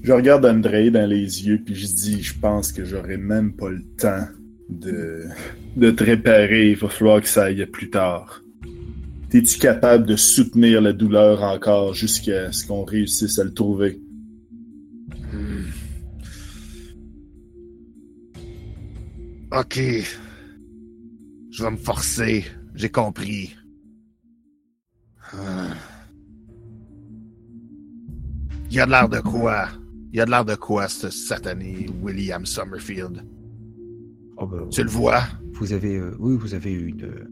Je 0.02 0.14
regarde 0.14 0.46
André 0.46 0.92
dans 0.92 1.08
les 1.08 1.46
yeux 1.46 1.62
puis 1.64 1.76
je 1.76 1.88
dis 1.88 2.24
je 2.24 2.38
pense 2.38 2.72
que 2.72 2.86
j'aurai 2.86 3.18
même 3.18 3.54
pas 3.54 3.70
le 3.70 3.84
temps 3.98 4.28
de, 4.70 5.26
de 5.76 5.92
te 5.92 6.04
réparer, 6.04 6.72
il 6.72 6.78
va 6.78 6.90
falloir 6.90 7.22
que 7.22 7.28
ça 7.28 7.46
aille 7.46 7.66
plus 7.66 7.90
tard. 7.90 8.44
Es-tu 9.32 9.60
capable 9.60 10.08
de 10.08 10.16
soutenir 10.16 10.82
la 10.82 10.92
douleur 10.92 11.44
encore 11.44 11.94
jusqu'à 11.94 12.52
ce 12.52 12.66
qu'on 12.66 12.84
réussisse 12.84 13.38
à 13.38 13.44
le 13.44 13.54
trouver? 13.54 14.02
Hmm. 15.32 15.66
Ok. 19.52 19.80
Je 21.52 21.64
vais 21.64 21.72
me 21.72 21.78
forcer. 21.78 22.46
J'ai 22.74 22.90
compris. 22.90 23.56
Ah. 25.34 25.76
Il 28.72 28.76
y 28.76 28.80
a 28.80 28.86
de 28.88 28.92
l'air 28.92 29.10
de 29.10 29.20
quoi? 29.20 29.68
Il 30.12 30.18
y 30.18 30.22
a 30.22 30.26
de 30.26 30.32
l'air 30.32 30.46
de 30.46 30.56
quoi, 30.56 30.88
ce 30.88 31.12
satané 31.12 31.88
William 32.02 32.48
Summerfield? 32.48 33.24
Oh, 34.38 34.48
ben, 34.48 34.68
tu 34.70 34.84
le 34.84 34.90
vois? 34.90 35.22
Vous 35.54 35.72
avez, 35.74 35.98
euh, 35.98 36.16
oui, 36.20 36.36
vous 36.36 36.56
avez 36.56 36.72
une, 36.72 37.28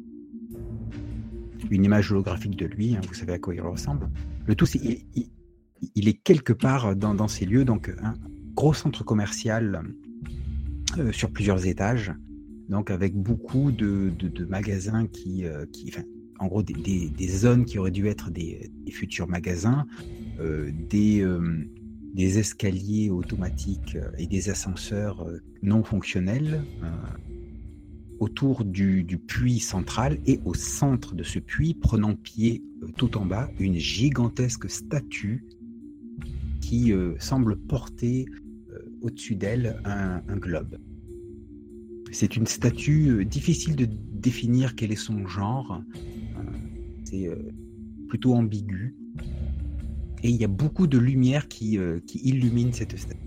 une 1.69 1.85
image 1.85 2.11
holographique 2.11 2.55
de 2.55 2.65
lui, 2.65 2.95
hein, 2.95 3.01
vous 3.07 3.13
savez 3.13 3.33
à 3.33 3.39
quoi 3.39 3.53
il 3.53 3.61
ressemble. 3.61 4.09
Le 4.45 4.55
tout, 4.55 4.65
il, 4.75 6.07
est 6.07 6.13
quelque 6.13 6.53
part 6.53 6.95
dans, 6.95 7.27
ces 7.27 7.45
lieux, 7.45 7.65
donc 7.65 7.91
un 8.01 8.13
gros 8.55 8.73
centre 8.73 9.03
commercial 9.03 9.83
euh, 10.97 11.11
sur 11.11 11.31
plusieurs 11.31 11.65
étages, 11.67 12.13
donc 12.69 12.91
avec 12.91 13.15
beaucoup 13.15 13.71
de, 13.71 14.11
magasins 14.49 15.07
qui, 15.07 15.45
euh, 15.45 15.65
en 16.39 16.47
gros 16.47 16.63
des, 16.63 17.27
zones 17.27 17.65
qui 17.65 17.77
auraient 17.77 17.91
dû 17.91 18.07
être 18.07 18.31
des, 18.31 18.71
futurs 18.91 19.27
magasins, 19.27 19.85
euh, 20.39 20.71
des, 20.89 21.25
des 22.13 22.39
escaliers 22.39 23.09
automatiques 23.09 23.97
et 24.17 24.27
des 24.27 24.49
ascenseurs 24.49 25.25
non 25.61 25.83
fonctionnels 25.83 26.63
autour 28.19 28.63
du, 28.63 29.05
puits 29.27 29.59
central 29.59 30.19
et 30.25 30.39
au 30.45 30.53
centre 30.53 31.15
de 31.15 31.23
ce 31.23 31.39
puits, 31.39 31.73
prenant 31.73 32.15
pied 32.15 32.63
euh, 32.83 32.87
tout 32.97 33.17
en 33.17 33.25
bas, 33.25 33.49
une 33.59 33.75
gigantesque 33.75 34.69
statue 34.69 35.45
qui 36.61 36.91
euh, 36.93 37.15
semble 37.19 37.55
porter 37.55 38.25
euh, 38.71 38.79
au-dessus 39.01 39.35
d'elle 39.35 39.81
un, 39.85 40.21
globe. 40.37 40.77
C'est 42.11 42.37
une 42.37 42.47
statue 42.47 43.25
difficile 43.25 43.75
de 43.75 43.85
définir 43.85 44.75
quel 44.75 44.91
est 44.91 44.95
son 44.95 45.27
genre. 45.27 45.81
C'est 47.03 47.29
plutôt 48.07 48.33
ambigu. 48.33 48.95
Et 50.23 50.29
il 50.29 50.37
y 50.37 50.45
a 50.45 50.47
beaucoup 50.47 50.87
de 50.87 50.97
lumière 50.97 51.49
qui, 51.49 51.77
qui 52.05 52.19
illumine 52.19 52.71
cette 52.71 52.97
statue. 52.97 53.19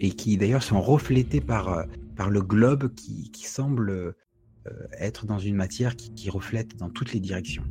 Et 0.00 0.10
qui 0.10 0.36
d'ailleurs 0.36 0.62
sont 0.62 0.82
reflétées 0.82 1.40
par 1.40 1.86
par 2.16 2.30
le 2.30 2.42
globe 2.42 2.92
qui, 2.94 3.30
semble 3.44 3.90
euh, 3.90 4.12
être 4.98 5.26
dans 5.26 5.38
une 5.38 5.56
matière 5.56 5.96
qui, 5.96 6.30
reflète 6.30 6.76
dans 6.76 6.90
toutes 6.90 7.12
les 7.12 7.20
directions. 7.20 7.64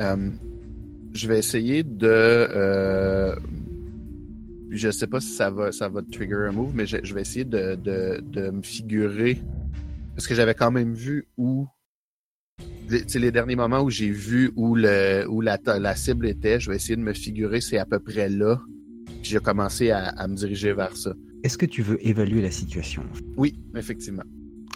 Euh, 0.00 0.30
je 1.12 1.28
vais 1.28 1.38
essayer 1.38 1.82
de. 1.82 2.08
Euh, 2.08 3.36
je 4.70 4.90
sais 4.90 5.06
pas 5.06 5.20
si 5.20 5.30
ça 5.30 5.50
va, 5.50 5.72
ça 5.72 5.88
va 5.88 6.02
trigger 6.02 6.48
un 6.48 6.52
move, 6.52 6.72
mais 6.74 6.86
je, 6.86 7.14
vais 7.14 7.20
essayer 7.20 7.44
de, 7.44 7.76
de, 7.76 8.50
me 8.50 8.62
figurer. 8.62 9.40
Parce 10.14 10.26
que 10.26 10.34
j'avais 10.34 10.54
quand 10.54 10.70
même 10.70 10.94
vu 10.94 11.28
où. 11.36 11.66
C'est 12.88 13.18
les 13.18 13.32
derniers 13.32 13.56
moments 13.56 13.80
où 13.80 13.90
j'ai 13.90 14.10
vu 14.10 14.52
où, 14.54 14.76
le, 14.76 15.26
où 15.28 15.40
la, 15.40 15.58
la 15.78 15.96
cible 15.96 16.26
était. 16.26 16.60
Je 16.60 16.70
vais 16.70 16.76
essayer 16.76 16.96
de 16.96 17.00
me 17.00 17.12
figurer 17.14 17.60
c'est 17.60 17.78
à 17.78 17.84
peu 17.84 17.98
près 17.98 18.28
là 18.28 18.60
j'ai 19.28 19.40
commencé 19.40 19.90
à, 19.90 20.26
me 20.28 20.34
diriger 20.34 20.72
vers 20.72 20.96
ça. 20.96 21.14
Est-ce 21.42 21.58
que 21.58 21.66
tu 21.66 21.82
veux 21.82 22.04
évaluer 22.06 22.42
la 22.42 22.50
situation? 22.50 23.02
Oui, 23.36 23.58
effectivement. 23.74 24.24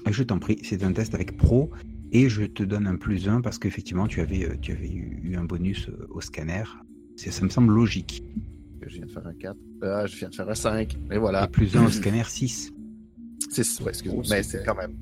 Je 0.09 0.23
t'en 0.23 0.39
prie, 0.39 0.59
c'est 0.63 0.83
un 0.83 0.93
test 0.93 1.15
avec 1.15 1.37
Pro 1.37 1.71
et 2.13 2.29
je 2.29 2.45
te 2.45 2.63
donne 2.63 2.87
un 2.87 2.97
plus 2.97 3.29
1 3.29 3.41
parce 3.41 3.59
qu'effectivement 3.59 4.07
tu 4.07 4.21
avais, 4.21 4.45
euh, 4.45 4.57
tu 4.61 4.73
avais 4.73 4.91
eu, 4.91 5.35
un 5.37 5.45
bonus 5.45 5.89
euh, 5.89 6.07
au 6.11 6.21
scanner. 6.21 6.65
Ça 7.17 7.45
me 7.45 7.51
semble 7.51 7.73
logique. 7.75 8.23
Je 8.83 8.97
viens 8.97 9.07
de 9.07 9.11
faire 9.11 9.27
un 9.27 9.35
4. 9.35 9.57
Ah, 9.83 10.07
je 10.07 10.17
viens 10.17 10.31
de 10.31 10.35
faire 10.35 10.49
un 10.49 10.55
5. 10.55 10.97
Et 11.13 11.19
voilà. 11.19 11.45
Et 11.45 11.49
plus 11.49 11.77
1 11.77 11.87
au 11.87 11.91
scanner 11.91 12.25
6. 12.27 12.73
6, 13.51 13.81
ouais, 13.81 13.89
excuse-moi. 13.91 14.23
Mais 14.31 14.43
c'est 14.43 14.65
quand 14.65 14.75
même. 14.75 14.95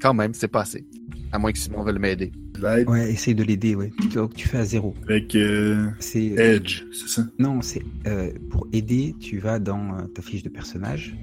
Quand 0.00 0.14
même, 0.14 0.34
c'est 0.34 0.48
passé. 0.48 0.86
À 1.32 1.38
moins 1.38 1.52
que 1.52 1.58
Simon 1.58 1.82
veuille 1.82 1.98
m'aider. 1.98 2.32
Ouais, 2.60 3.12
essaye 3.12 3.34
de 3.34 3.44
l'aider, 3.44 3.74
ouais. 3.74 3.92
Donc 4.14 4.34
tu 4.34 4.48
fais 4.48 4.58
à 4.58 4.64
zéro. 4.64 4.94
Avec 5.08 5.34
euh, 5.34 5.88
c'est, 6.00 6.38
euh, 6.38 6.56
Edge, 6.56 6.82
c'est 6.92 7.08
ça? 7.08 7.26
Non, 7.38 7.62
c'est 7.62 7.82
euh, 8.06 8.32
pour 8.50 8.66
aider, 8.72 9.14
tu 9.20 9.38
vas 9.38 9.58
dans 9.58 10.06
ta 10.14 10.22
fiche 10.22 10.42
de 10.42 10.48
personnage. 10.48 11.16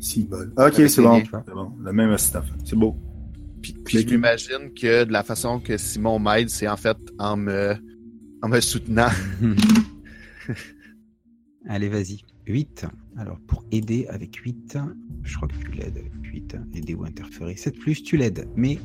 Si, 0.00 0.24
bon. 0.24 0.50
Ok, 0.56 0.74
c'est 0.74 1.02
bon. 1.02 1.22
c'est 1.24 1.54
bon. 1.54 1.72
La 1.82 1.92
même 1.92 2.10
assistant. 2.10 2.42
C'est 2.64 2.76
beau. 2.76 2.96
Puis, 3.60 3.74
puis 3.84 3.98
je 3.98 4.06
m'imagine 4.06 4.72
que 4.74 5.04
de 5.04 5.12
la 5.12 5.22
façon 5.22 5.60
que 5.60 5.76
Simon 5.76 6.18
m'aide, 6.18 6.50
c'est 6.50 6.68
en 6.68 6.76
fait 6.76 6.96
en 7.18 7.36
me, 7.36 7.74
en 8.42 8.48
me 8.48 8.60
soutenant. 8.60 9.10
Allez, 11.68 11.88
vas-y. 11.88 12.22
8. 12.46 12.86
Alors, 13.16 13.38
pour 13.46 13.64
aider 13.70 14.06
avec 14.08 14.36
8, 14.36 14.78
je 15.22 15.36
crois 15.36 15.48
que 15.48 15.54
tu 15.54 15.70
l'aides 15.72 15.96
avec 15.96 16.12
8. 16.32 16.56
Aider 16.74 16.94
ou 16.94 17.04
interférer. 17.04 17.56
7 17.56 17.78
plus, 17.78 18.02
tu 18.02 18.16
l'aides. 18.16 18.48
Mais 18.56 18.78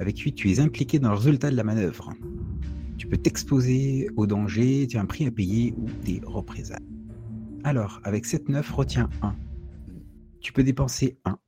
Avec 0.00 0.18
8, 0.18 0.34
tu 0.34 0.50
es 0.50 0.60
impliqué 0.60 0.98
dans 0.98 1.10
le 1.10 1.16
résultat 1.16 1.50
de 1.50 1.56
la 1.56 1.64
manœuvre. 1.64 2.12
Tu 2.98 3.06
peux 3.06 3.16
t'exposer 3.16 4.08
au 4.16 4.26
danger, 4.26 4.86
tu 4.88 4.96
as 4.96 5.00
un 5.00 5.06
prix 5.06 5.26
à 5.26 5.30
payer 5.30 5.74
ou 5.76 5.86
des 6.04 6.20
représailles. 6.24 6.86
Alors, 7.62 8.00
avec 8.04 8.26
7-9, 8.26 8.72
retiens 8.72 9.08
1. 9.22 9.34
Tu 10.40 10.52
peux 10.52 10.62
dépenser 10.62 11.16
1 11.24 11.38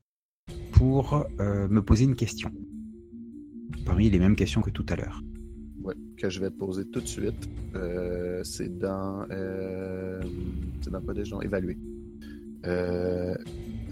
pour 0.73 1.26
euh, 1.41 1.69
me 1.69 1.83
poser 1.83 2.05
une 2.05 2.15
question. 2.15 2.50
Parmi 3.85 4.11
les 4.11 4.19
mêmes 4.19 4.37
questions 4.37 4.62
que 4.62 4.71
tout 4.71 4.87
à 4.88 4.97
l'heure. 4.97 5.23
Ouais, 5.83 5.95
que 6.17 6.31
je 6.31 6.41
vais 6.41 6.50
te 6.50 6.57
poser 6.57 6.85
tout 6.87 7.00
de 7.00 7.07
suite. 7.07 7.49
Euh, 7.75 8.43
c'est 8.45 8.79
dans. 8.79 9.26
Euh, 9.31 10.21
c'est 10.81 10.91
dans 10.91 11.03
pas 11.03 11.15
déjà? 11.15 11.37
Évalué. 11.43 11.79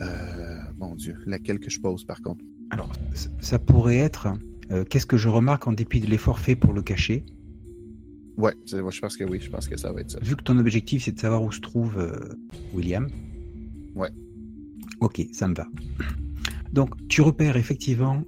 Euh, 0.05 0.59
mon 0.79 0.95
Dieu, 0.95 1.17
laquelle 1.27 1.59
que 1.59 1.71
je 1.71 1.81
pose 1.81 2.05
par 2.05 2.21
contre? 2.23 2.45
Alors, 2.71 2.93
ça 3.41 3.59
pourrait 3.59 3.99
être 3.99 4.29
euh, 4.71 4.85
qu'est-ce 4.85 5.07
que 5.07 5.17
je 5.17 5.29
remarque 5.29 5.67
en 5.67 5.73
dépit 5.73 6.01
de 6.01 6.07
l'effort 6.07 6.39
fait 6.39 6.57
pour 6.57 6.73
le 6.73 6.83
cacher? 6.83 7.25
Ouais, 8.37 8.55
je 8.67 9.01
pense 9.01 9.17
que 9.17 9.25
oui, 9.25 9.39
je 9.41 9.51
pense 9.51 9.69
que 9.69 9.77
ça 9.77 9.93
va 9.93 10.01
être 10.01 10.11
ça. 10.11 10.19
Vu 10.21 10.35
que 10.37 10.43
ton 10.43 10.59
objectif 10.59 11.05
c'est 11.05 11.13
de 11.13 11.21
savoir 11.21 11.43
où 11.43 11.53
se 11.53 11.61
trouve 11.61 11.99
euh, 11.99 12.35
William. 12.73 13.09
Ouais. 13.95 14.11
Ok, 15.01 15.23
ça 15.33 15.47
me 15.49 15.55
va. 15.55 15.67
Donc, 16.73 16.91
tu 17.09 17.21
repères 17.21 17.57
effectivement 17.57 18.25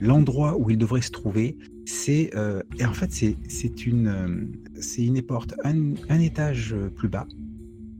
l'endroit 0.00 0.58
où 0.58 0.70
il 0.70 0.78
devrait 0.78 1.02
se 1.02 1.10
trouver. 1.10 1.58
C'est 1.84 2.30
et 2.78 2.84
en 2.84 2.92
fait 2.92 3.10
c'est 3.12 3.86
une 3.86 4.52
c'est 4.80 5.04
une 5.04 5.20
porte 5.22 5.54
un, 5.64 5.94
un 6.08 6.20
étage 6.20 6.74
plus 6.94 7.08
bas 7.08 7.26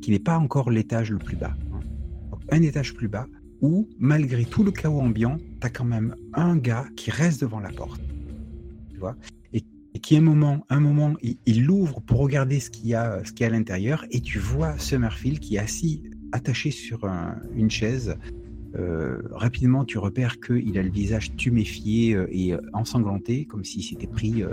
qui 0.00 0.12
n'est 0.12 0.21
pas 0.21 0.38
encore 0.38 0.71
l'étage 0.71 1.11
le 1.11 1.19
plus 1.19 1.37
bas. 1.37 1.57
Un 2.50 2.62
étage 2.62 2.95
plus 2.95 3.09
bas 3.09 3.26
où 3.61 3.88
malgré 3.99 4.45
tout 4.45 4.64
le 4.64 4.71
chaos 4.71 5.00
ambiant, 5.00 5.37
tu 5.61 5.66
as 5.66 5.71
quand 5.71 5.85
même 5.85 6.14
un 6.35 6.57
gars 6.57 6.87
qui 6.97 7.11
reste 7.11 7.40
devant 7.42 7.61
la 7.61 7.71
porte. 7.71 8.00
Tu 8.90 8.99
vois? 8.99 9.16
Et, 9.52 9.62
qui 10.00 10.16
un 10.16 10.21
moment 10.23 10.64
un 10.71 10.80
moment 10.80 11.14
il, 11.23 11.64
l'ouvre 11.64 12.00
pour 12.00 12.21
regarder 12.21 12.61
ce 12.61 12.71
qu'il 12.71 12.87
y 12.87 12.95
a 12.95 13.23
ce 13.25 13.33
qu'il 13.33 13.40
y 13.42 13.45
a 13.45 13.49
à 13.49 13.50
l'intérieur 13.50 14.07
et 14.11 14.21
tu 14.21 14.38
vois 14.38 14.78
Summerfield 14.78 15.40
qui 15.40 15.57
est 15.57 15.59
assis 15.59 16.02
attaché 16.33 16.71
sur 16.71 17.04
un- 17.04 17.37
une 17.54 17.71
chaise 17.71 18.16
euh, 18.76 19.21
rapidement, 19.33 19.85
tu 19.85 19.99
repères 19.99 20.38
qu'il 20.38 20.78
a 20.78 20.83
le 20.85 20.90
visage 20.90 21.35
tuméfié 21.37 22.14
euh, 22.14 22.28
et 22.30 22.52
euh, 22.54 22.61
ensanglanté, 22.73 23.45
comme 23.45 23.64
s'il 23.64 23.83
s'était 23.83 24.07
pris, 24.07 24.45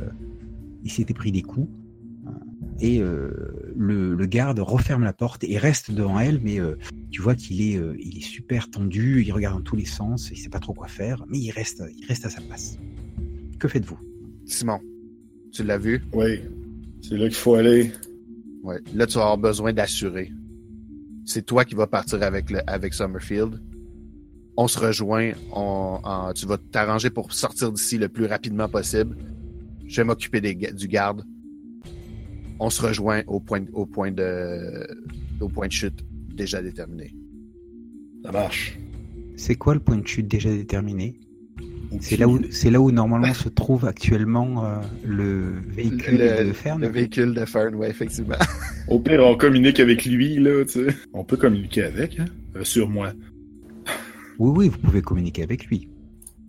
s'était 0.86 1.14
pris 1.14 1.32
des 1.32 1.44
coups. 1.44 1.70
Et 2.80 3.02
euh, 3.02 3.32
le, 3.76 4.14
le 4.14 4.26
garde 4.28 4.60
referme 4.60 5.04
la 5.04 5.14
porte 5.14 5.44
et 5.44 5.58
reste 5.58 5.92
devant 5.92 6.20
elle, 6.20 6.40
mais 6.44 6.60
euh, 6.60 6.78
tu 7.10 7.24
vois 7.24 7.34
qu'il 7.34 7.62
est, 7.62 7.76
euh, 7.76 7.96
il 8.00 8.18
est 8.18 8.22
super 8.26 8.70
tendu, 8.70 9.24
il 9.24 9.32
regarde 9.32 9.58
dans 9.58 9.64
tous 9.64 9.76
les 9.76 9.86
sens, 9.86 10.30
il 10.32 10.38
sait 10.38 10.50
pas 10.50 10.60
trop 10.60 10.74
quoi 10.74 10.88
faire, 10.88 11.26
mais 11.28 11.40
il 11.40 11.50
reste, 11.50 11.84
il 11.98 12.06
reste 12.06 12.26
à 12.26 12.30
sa 12.30 12.42
place. 12.42 12.78
Que 13.58 13.68
faites-vous? 13.68 13.98
Simon, 14.46 14.80
tu 15.52 15.64
l'as 15.64 15.80
vu? 15.80 16.04
Oui, 16.14 16.40
c'est 17.02 17.18
là 17.18 17.26
qu'il 17.26 17.38
faut 17.38 17.56
aller. 17.56 17.92
Ouais. 18.62 18.80
Là, 18.94 19.08
tu 19.08 19.16
vas 19.16 19.22
avoir 19.22 19.38
besoin 19.40 19.74
d'assurer. 19.74 20.32
C'est 21.26 21.46
toi 21.46 21.66
qui 21.66 21.74
vas 21.74 21.88
partir 21.88 22.22
avec, 22.22 22.52
le, 22.52 22.60
avec 22.68 22.94
Summerfield. 22.94 23.60
On 24.56 24.68
se 24.68 24.80
rejoint. 24.80 25.32
On, 25.52 26.00
tu 26.36 26.46
vas 26.46 26.58
t'arranger 26.58 27.10
pour 27.10 27.34
sortir 27.34 27.72
d'ici 27.72 27.98
le 27.98 28.08
plus 28.08 28.26
rapidement 28.26 28.70
possible. 28.70 29.18
Je 29.88 29.98
vais 29.98 30.04
m'occuper 30.04 30.42
du 30.42 30.88
garde. 30.88 31.24
On 32.60 32.70
se 32.70 32.82
rejoint 32.82 33.22
au 33.28 33.40
point, 33.40 33.64
au 33.74 33.86
point 33.86 34.12
de, 34.12 34.88
au 35.40 35.48
point 35.50 35.68
de 35.68 35.72
chute 35.72 36.04
déjà 36.34 36.62
déterminé. 36.62 37.14
Ça 38.24 38.32
marche. 38.32 38.78
C'est 39.36 39.56
quoi 39.56 39.74
le 39.76 39.80
point 39.80 39.98
de 39.98 40.08
chute 40.08 40.28
déjà 40.28 40.50
déterminé? 40.50 41.20
C'est 42.02 42.18
là 42.18 42.28
où, 42.28 42.38
là 42.40 42.82
où 42.82 42.92
normalement 42.92 43.34
se 43.34 43.48
trouve 43.48 43.86
actuellement 43.86 44.66
euh, 44.66 44.76
le 45.06 45.54
véhicule 45.70 46.18
Le- 46.18 46.46
de 46.48 46.52
Fern. 46.52 46.82
Le 46.82 46.88
véhicule 46.90 47.34
de 47.34 47.46
Fern, 47.46 47.74
oui, 47.76 47.88
effectivement. 47.88 48.36
Au 48.90 49.00
pire, 49.00 49.24
on 49.26 49.38
communique 49.38 49.80
avec 49.80 50.04
lui, 50.06 50.38
là, 50.38 50.66
tu 50.66 50.72
sais. 50.86 50.88
On 51.14 51.24
peut 51.24 51.38
communiquer 51.38 51.84
avec, 51.84 52.20
hein. 52.20 52.26
Rassure-moi. 52.56 53.14
Oui, 54.40 54.52
oui, 54.58 54.70
vous 54.70 54.78
pouvez 54.80 55.02
communiquer 55.02 55.44
avec 55.44 55.68
lui. 55.68 55.88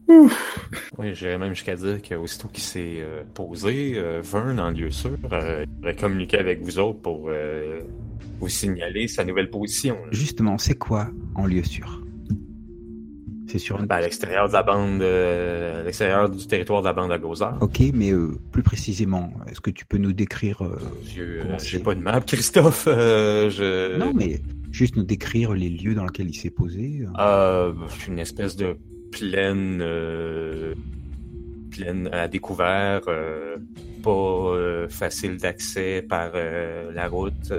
Oui, 0.08 1.14
j'irais 1.14 1.38
même 1.38 1.54
jusqu'à 1.54 1.76
dire 1.76 2.00
qu'aussitôt 2.02 2.48
qu'il 2.48 2.62
s'est 2.64 2.98
euh, 3.00 3.22
posé, 3.34 3.92
euh, 3.96 4.20
Vern, 4.24 4.58
en 4.58 4.70
lieu 4.70 4.90
sûr, 4.90 5.16
euh, 5.32 5.64
il 5.66 5.80
pourrait 5.80 5.96
communiquer 5.96 6.38
avec 6.38 6.62
vous 6.62 6.78
autres 6.78 7.00
pour 7.00 7.26
euh, 7.28 7.80
vous 8.40 8.48
signaler 8.48 9.06
sa 9.08 9.24
nouvelle 9.24 9.50
position. 9.50 9.94
là. 9.96 10.08
Justement, 10.12 10.56
c'est 10.58 10.76
quoi 10.78 11.08
en 11.34 11.46
lieu 11.46 11.62
sûr? 11.62 12.02
C'est 13.46 13.58
sur 13.58 13.78
une... 13.80 13.86
Ben, 13.86 13.96
à 13.96 14.00
l'extérieur 14.02 14.48
de 14.48 14.52
la 14.52 14.62
bande, 14.62 15.00
à 15.02 15.82
l'extérieur 15.82 16.28
du 16.28 16.46
territoire 16.46 16.82
de 16.82 16.86
la 16.86 16.92
bande 16.92 17.12
à 17.12 17.18
Gozar. 17.18 17.56
Ok, 17.62 17.80
mais 17.94 18.12
plus 18.52 18.62
précisément, 18.62 19.32
est-ce 19.50 19.60
que 19.60 19.70
tu 19.70 19.86
peux 19.86 19.96
nous 19.98 20.12
décrire... 20.12 20.62
j'ai 21.04 21.40
c'est? 21.58 21.82
pas 21.82 21.94
de 21.94 22.00
map, 22.00 22.20
Christophe. 22.20 22.84
je... 22.86 23.96
Non, 23.98 24.12
mais 24.14 24.40
juste 24.70 24.96
nous 24.96 25.02
décrire 25.04 25.52
les 25.54 25.70
lieux 25.70 25.94
dans 25.94 26.04
lesquels 26.04 26.28
il 26.28 26.34
s'est 26.36 26.50
posé. 26.50 27.00
euh. 27.18 27.18
Euh, 27.18 27.72
une 28.06 28.18
espèce 28.18 28.54
de 28.54 28.76
plaine, 29.10 29.80
euh, 29.82 30.74
plaine 31.70 32.08
à 32.12 32.28
découvert, 32.28 33.02
euh, 33.08 33.56
pas 34.02 34.10
euh, 34.10 34.88
facile 34.88 35.36
d'accès 35.36 36.02
par 36.08 36.32
la 36.34 37.08
route. 37.08 37.52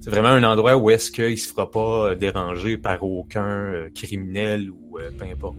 c'est 0.00 0.10
vraiment 0.10 0.28
un 0.28 0.44
endroit 0.44 0.76
où 0.76 0.90
est-ce 0.90 1.10
qu'il 1.10 1.38
se 1.38 1.48
fera 1.48 1.70
pas 1.70 2.14
déranger 2.14 2.76
par 2.76 3.02
aucun 3.02 3.88
criminel 3.94 4.70
ou 4.70 4.98
peu 5.18 5.24
importe. 5.24 5.58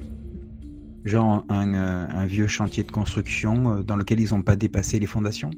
Genre 1.05 1.45
un, 1.49 1.73
un 1.73 2.25
vieux 2.25 2.47
chantier 2.47 2.83
de 2.83 2.91
construction 2.91 3.81
dans 3.81 3.95
lequel 3.95 4.19
ils 4.19 4.33
n'ont 4.33 4.41
pas 4.41 4.55
dépassé 4.55 4.99
les 4.99 5.07
fondations? 5.07 5.51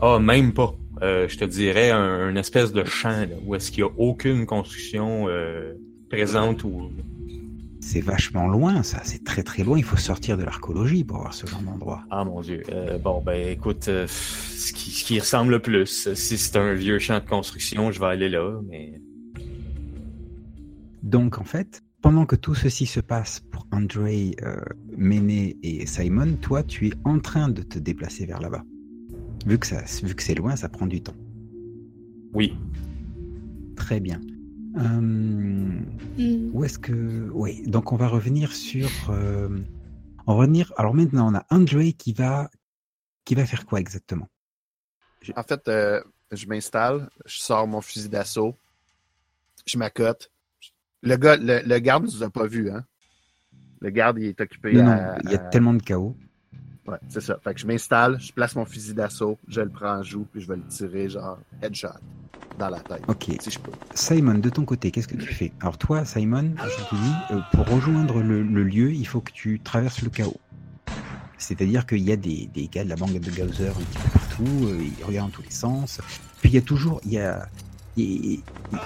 Ah, 0.00 0.18
même 0.18 0.52
pas. 0.52 0.74
Euh, 1.02 1.28
je 1.28 1.38
te 1.38 1.44
dirais 1.44 1.90
un, 1.90 2.30
une 2.30 2.36
espèce 2.36 2.72
de 2.72 2.84
champ 2.84 3.20
là, 3.20 3.36
où 3.44 3.54
est-ce 3.54 3.70
qu'il 3.70 3.80
y 3.80 3.86
a 3.86 3.90
aucune 3.96 4.46
construction 4.46 5.26
euh, 5.28 5.74
présente 6.10 6.64
ou 6.64 6.90
C'est 7.90 8.02
vachement 8.02 8.46
loin, 8.48 8.82
ça. 8.82 9.00
C'est 9.02 9.24
très 9.24 9.42
très 9.42 9.64
loin. 9.64 9.78
Il 9.78 9.82
faut 9.82 9.96
sortir 9.96 10.36
de 10.36 10.44
l'archéologie 10.44 11.04
pour 11.04 11.20
voir 11.20 11.32
ce 11.32 11.46
genre 11.46 11.62
d'endroit. 11.62 12.04
Ah 12.10 12.22
mon 12.22 12.42
dieu. 12.42 12.62
Euh, 12.70 12.98
bon 12.98 13.22
ben 13.22 13.48
écoute, 13.48 13.88
euh, 13.88 14.06
ce, 14.06 14.74
qui, 14.74 14.90
ce 14.90 15.02
qui 15.04 15.18
ressemble 15.18 15.52
le 15.52 15.58
plus, 15.58 16.12
si 16.12 16.36
c'est 16.36 16.56
un 16.58 16.74
vieux 16.74 16.98
champ 16.98 17.18
de 17.18 17.24
construction, 17.24 17.90
je 17.90 17.98
vais 17.98 18.04
aller 18.08 18.28
là, 18.28 18.60
mais 18.68 19.00
Donc 21.02 21.38
en 21.38 21.44
fait, 21.44 21.82
pendant 22.02 22.26
que 22.26 22.36
tout 22.36 22.54
ceci 22.54 22.84
se 22.84 23.00
passe 23.00 23.40
pour 23.50 23.66
Andrei, 23.72 24.32
euh, 24.42 24.60
Méné 24.94 25.56
et 25.62 25.86
Simon, 25.86 26.34
toi 26.42 26.62
tu 26.62 26.88
es 26.88 26.92
en 27.04 27.18
train 27.20 27.48
de 27.48 27.62
te 27.62 27.78
déplacer 27.78 28.26
vers 28.26 28.42
là-bas. 28.42 28.64
Vu 29.46 29.58
que, 29.58 29.66
ça, 29.66 29.82
vu 30.02 30.14
que 30.14 30.22
c'est 30.22 30.34
loin, 30.34 30.56
ça 30.56 30.68
prend 30.68 30.86
du 30.86 31.00
temps. 31.00 31.16
oui. 32.34 32.54
Très 33.76 34.00
bien. 34.00 34.20
Euh, 34.78 35.00
Hmm. 36.18 36.50
où 36.52 36.64
est-ce 36.64 36.78
que... 36.78 37.30
Oui, 37.32 37.62
donc 37.66 37.92
on 37.92 37.96
va 37.96 38.08
revenir 38.08 38.52
sur... 38.52 38.88
euh, 39.10 39.48
on 40.26 40.32
va 40.34 40.38
revenir... 40.40 40.72
Alors 40.76 40.94
maintenant, 40.94 41.32
on 41.32 41.36
a 41.36 41.46
Andrei 41.50 41.92
qui 41.92 42.12
va... 42.12 42.50
Qui 43.24 43.34
va 43.34 43.44
faire 43.46 43.66
quoi 43.66 43.78
exactement? 43.80 44.28
En 45.36 45.42
fait, 45.42 45.68
euh, 45.68 46.02
je 46.32 46.46
m'installe, 46.46 47.10
je 47.26 47.38
sors 47.38 47.66
mon 47.66 47.80
fusil 47.80 48.08
d'assaut, 48.08 48.56
je 49.66 49.76
m'accote. 49.78 50.30
Le 51.02 51.16
gars, 51.16 51.36
le, 51.36 51.60
le 51.64 51.78
garde 51.78 52.04
ne 52.04 52.10
nous 52.10 52.22
a 52.22 52.30
pas 52.30 52.46
vus, 52.46 52.70
hein? 52.70 52.84
Le 53.80 53.90
garde, 53.90 54.18
il 54.18 54.26
est 54.26 54.40
occupé 54.40 54.72
Non, 54.74 54.84
non, 54.84 55.12
il 55.22 55.30
y 55.30 55.34
a 55.34 55.38
à- 55.38 55.50
tellement 55.50 55.74
de 55.74 55.82
chaos. 55.82 56.16
Ouais, 56.88 56.96
c'est 57.08 57.20
ça. 57.20 57.38
Fait 57.44 57.52
que 57.52 57.60
je 57.60 57.66
m'installe, 57.66 58.18
je 58.18 58.32
place 58.32 58.56
mon 58.56 58.64
fusil 58.64 58.94
d'assaut, 58.94 59.38
je 59.46 59.60
le 59.60 59.68
prends 59.68 59.98
en 59.98 60.02
joue, 60.02 60.26
puis 60.32 60.40
je 60.40 60.48
vais 60.48 60.56
le 60.56 60.66
tirer, 60.68 61.10
genre, 61.10 61.38
headshot, 61.60 61.88
dans 62.58 62.70
la 62.70 62.80
tête. 62.80 63.02
Ok. 63.08 63.26
Si 63.40 63.50
je 63.50 63.58
peux. 63.58 63.72
Simon, 63.94 64.38
de 64.38 64.48
ton 64.48 64.64
côté, 64.64 64.90
qu'est-ce 64.90 65.08
que 65.08 65.16
tu 65.16 65.34
fais? 65.34 65.52
Alors 65.60 65.76
toi, 65.76 66.06
Simon, 66.06 66.54
je 66.56 66.84
te 66.88 66.94
dis, 66.94 67.12
euh, 67.32 67.40
pour 67.52 67.68
rejoindre 67.68 68.22
le, 68.22 68.42
le 68.42 68.64
lieu, 68.64 68.90
il 68.90 69.06
faut 69.06 69.20
que 69.20 69.32
tu 69.32 69.60
traverses 69.60 70.00
le 70.00 70.08
chaos. 70.08 70.40
C'est-à-dire 71.36 71.84
qu'il 71.86 72.02
y 72.02 72.10
a 72.10 72.16
des, 72.16 72.48
des 72.52 72.68
gars 72.68 72.84
de 72.84 72.88
la 72.88 72.96
banque 72.96 73.12
de 73.12 73.30
Gauser 73.30 73.68
un 73.68 73.72
petit 73.72 73.98
peu 73.98 74.10
partout, 74.18 74.66
euh, 74.66 74.82
ils 74.98 75.04
regardent 75.04 75.30
dans 75.30 75.36
tous 75.36 75.42
les 75.42 75.50
sens. 75.50 76.00
Puis 76.40 76.50
il 76.50 76.54
y 76.54 76.58
a 76.58 76.62
toujours, 76.62 77.00
il 77.04 77.12
y 77.12 77.18
a, 77.18 77.48
y 77.98 78.42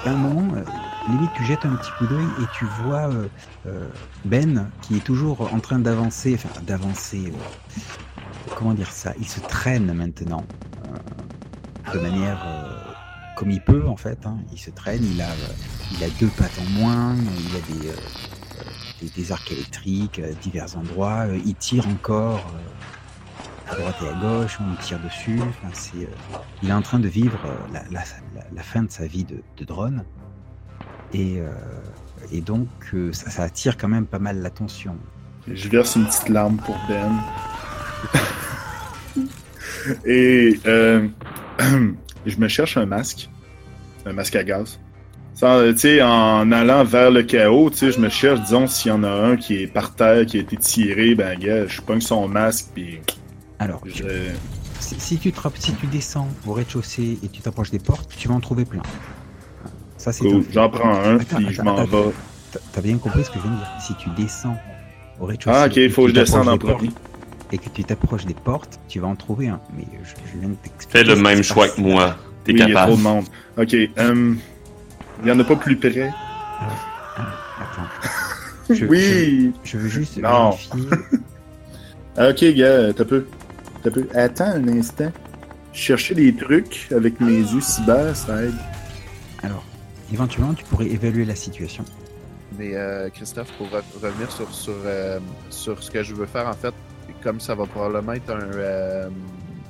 a 0.07 0.11
un 0.11 0.17
moment, 0.17 0.55
euh, 0.55 0.65
limite 1.09 1.31
tu 1.35 1.45
jettes 1.45 1.65
un 1.65 1.75
petit 1.77 1.91
coup 1.99 2.07
d'œil 2.07 2.27
et 2.41 2.45
tu 2.57 2.65
vois 2.83 3.09
euh, 3.09 3.29
euh, 3.67 3.89
Ben 4.25 4.71
qui 4.83 4.97
est 4.97 5.05
toujours 5.05 5.53
en 5.53 5.61
train 5.61 5.79
d'avancer, 5.79 6.35
enfin 6.35 6.61
d'avancer, 6.63 7.33
comment 8.57 8.75
dire 8.75 8.91
ça 8.91 9.13
Il 9.19 9.29
se 9.29 9.41
traîne 9.41 9.93
maintenant 9.93 10.45
de 11.93 11.99
manière 11.99 12.39
comme 13.37 13.51
il 13.51 13.61
peut 13.61 13.87
en 13.87 13.97
fait. 13.97 14.19
hein. 14.25 14.39
Il 14.53 14.59
se 14.59 14.71
traîne, 14.71 15.05
il 15.05 15.21
a, 15.21 15.29
il 15.93 16.05
a 16.05 16.09
deux 16.21 16.29
pattes 16.29 16.59
en 16.61 16.71
moins, 16.79 17.15
il 17.17 17.57
a 17.57 17.83
des, 19.03 19.09
des, 19.09 19.33
arcs 19.33 19.51
électriques 19.51 20.21
à 20.21 20.33
divers 20.33 20.77
endroits, 20.77 21.27
il 21.45 21.55
tire 21.57 21.87
encore 21.89 22.53
à 23.73 23.77
droite 23.77 23.97
et 24.03 24.09
à 24.09 24.13
gauche, 24.13 24.59
on 24.61 24.75
tire 24.83 24.99
dessus. 25.01 25.41
Euh, 25.41 26.07
il 26.63 26.69
est 26.69 26.73
en 26.73 26.83
train 26.83 26.99
de 26.99 27.09
vivre 27.09 27.39
euh, 27.45 27.79
la, 27.91 28.63
fin 28.63 28.83
de 28.83 28.91
sa 28.91 29.07
vie 29.07 29.25
de, 29.25 29.65
drone. 29.65 30.05
Et, 31.13 31.39
euh, 31.39 31.51
donc 32.45 32.69
ça, 33.13 33.43
attire 33.43 33.77
quand 33.77 33.89
même 33.89 34.07
pas 34.07 34.19
mal 34.19 34.41
l'attention. 34.41 34.97
Je 35.53 35.69
verse 35.69 35.97
une 35.97 36.07
petite 36.07 36.29
larme 36.29 36.57
pour 36.59 36.79
Ben. 36.89 37.13
Et 40.07 40.61
je 40.65 42.37
me 42.39 42.49
cherche 42.49 42.77
un 42.77 42.87
masque. 42.87 43.29
Un 44.07 44.13
masque 44.13 44.37
à 44.37 44.45
gaz. 44.45 44.79
En 45.43 46.53
allant 46.53 46.85
vers 46.85 47.11
le 47.11 47.25
chaos, 47.25 47.73
je 47.73 47.99
me 47.99 48.09
cherche, 48.09 48.41
disons, 48.43 48.69
s'il 48.69 48.91
y 48.91 48.93
en 48.93 49.03
a 49.03 49.11
un 49.11 49.37
qui 49.37 49.63
est 49.63 49.67
par 49.67 49.95
terre, 49.95 50.25
qui 50.25 50.37
a 50.37 50.41
été 50.41 50.57
tiré, 50.57 51.17
ben, 51.17 51.37
gars, 51.37 51.67
je 51.67 51.81
pogne 51.81 52.01
son 52.01 52.29
masque, 52.29 52.67
puis 52.75 53.01
Alors, 53.63 53.81
je... 53.87 54.05
si, 54.81 54.99
si 54.99 55.19
tu 55.19 55.33
te 55.33 55.41
rapp- 55.41 55.57
si 55.59 55.73
tu 55.75 55.87
descends 55.87 56.29
au 56.47 56.53
rez-de-chaussée 56.53 57.19
et 57.23 57.29
tu 57.29 57.41
t'approches 57.43 57.71
des 57.71 57.79
portes, 57.79 58.11
tu 58.19 58.27
vas 58.29 58.35
en 58.35 58.41
trouver 58.41 58.65
plein. 58.65 58.83
Ça, 59.99 60.13
c'est 60.13 60.25
Cool. 60.25 60.39
un- 60.49 60.53
J'en 60.53 60.69
prends 60.69 60.91
un, 60.95 61.19
Attends, 61.21 61.37
puis 61.37 61.47
je 61.51 61.61
attends, 61.61 61.71
m'en 61.71 61.79
attends. 61.79 62.03
vais. 62.09 62.13
T'as- 62.73 62.81
bien 62.81 62.99
compris 62.99 63.25
ce 63.25 63.31
que 63.31 63.39
je 63.39 63.43
viens 63.45 63.53
de 63.53 63.57
dire. 63.57 63.71
Si 63.87 63.95
tu 63.95 64.09
descends 64.17 64.57
au 65.21 65.27
rez-de-chaussée 65.27 65.57
Ah, 65.57 65.67
ok, 65.67 65.77
et 65.77 65.85
il 65.85 65.93
faut 65.93 66.03
que 66.07 66.11
tu 66.11 66.17
je 66.17 66.21
descende 66.21 66.49
en 66.49 66.53
t'approches 66.59 66.71
des 66.83 66.89
premier. 66.89 66.89
portes, 66.91 67.53
et 67.53 67.59
que 67.59 67.69
tu 67.69 67.85
t'approches 67.85 68.27
des 68.27 68.35
portes, 68.35 68.81
tu 68.89 68.99
vas 68.99 69.07
en 69.07 69.15
trouver 69.17 69.49
un. 69.49 69.61
Mais 69.77 69.85
je, 70.03 70.11
je 70.33 70.39
viens 70.41 70.49
de 70.49 70.55
t'expliquer. 70.57 70.99
Fais 70.99 71.05
le 71.05 71.15
même 71.17 71.43
choix 71.45 71.69
que 71.69 71.81
moi. 71.81 72.17
T'es 72.45 72.53
Oui, 72.53 72.59
il 72.59 72.59
y 72.59 72.63
a 72.63 72.67
trop 72.67 72.75
capable. 72.75 72.97
de 72.97 73.03
monde. 73.03 73.25
Ok, 73.57 73.75
euh, 73.75 74.35
il 75.23 75.29
y 75.29 75.31
en 75.31 75.39
a 75.39 75.45
pas 75.45 75.55
plus 75.57 75.77
près. 75.77 76.09
Attends. 77.61 77.89
Je- 78.75 78.87
oui! 78.87 79.53
Je, 79.65 79.71
je 79.71 79.79
veux 79.79 79.89
juste 79.89 80.17
Non. 80.19 80.57
Ah, 82.17 82.29
ok, 82.31 82.45
gars, 82.55 82.93
t'as 82.95 83.05
peu. 83.05 83.27
Peu. 83.91 84.07
Attends 84.15 84.45
un 84.55 84.69
instant. 84.69 85.11
Chercher 85.73 86.15
des 86.15 86.35
trucs 86.35 86.89
avec 86.95 87.19
mes 87.21 87.39
yeux 87.39 87.61
cyber, 87.61 88.15
ça 88.17 88.43
aide. 88.43 88.55
Alors, 89.43 89.65
éventuellement, 90.13 90.53
tu 90.55 90.65
pourrais 90.65 90.87
évaluer 90.89 91.25
la 91.25 91.35
situation. 91.35 91.85
Mais 92.59 92.73
euh, 92.75 93.09
Christophe, 93.09 93.51
pour 93.57 93.69
re- 93.69 93.83
revenir 94.03 94.31
sur, 94.31 94.53
sur, 94.53 94.75
euh, 94.85 95.19
sur 95.49 95.83
ce 95.83 95.91
que 95.91 96.03
je 96.03 96.15
veux 96.15 96.27
faire, 96.27 96.47
en 96.47 96.53
fait, 96.53 96.75
comme 97.23 97.41
ça 97.41 97.55
va 97.55 97.65
probablement 97.65 98.13
être 98.13 98.31
un. 98.31 98.41
euh, 98.55 99.09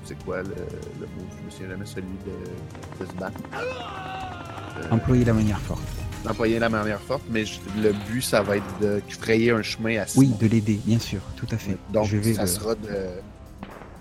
c'est 0.04 0.18
quoi 0.24 0.38
le, 0.42 0.48
le 0.48 1.06
mot 1.06 1.24
Je 1.40 1.46
me 1.46 1.50
souviens 1.50 1.68
jamais 1.70 1.86
celui 1.86 2.08
de, 2.26 3.04
de 3.04 3.08
se 3.08 3.14
battre. 3.16 3.38
Euh, 3.54 4.90
Employer 4.90 5.24
la 5.24 5.32
manière 5.34 5.60
forte. 5.60 5.82
D'employer 6.24 6.58
la 6.58 6.68
manière 6.68 7.00
forte, 7.00 7.22
mais 7.30 7.44
je- 7.44 7.60
le 7.80 7.92
but, 8.10 8.22
ça 8.22 8.42
va 8.42 8.56
être 8.56 8.78
de 8.80 9.00
frayer 9.20 9.52
un 9.52 9.62
chemin 9.62 10.00
à 10.00 10.04
Oui, 10.16 10.32
de 10.40 10.46
l'aider, 10.48 10.80
bien 10.84 10.98
sûr, 10.98 11.20
tout 11.36 11.46
à 11.52 11.56
fait. 11.56 11.76
Donc, 11.92 12.06
je 12.06 12.16
vais 12.16 12.34
ça 12.34 12.42
le- 12.42 12.48
sera 12.48 12.74
de. 12.74 12.88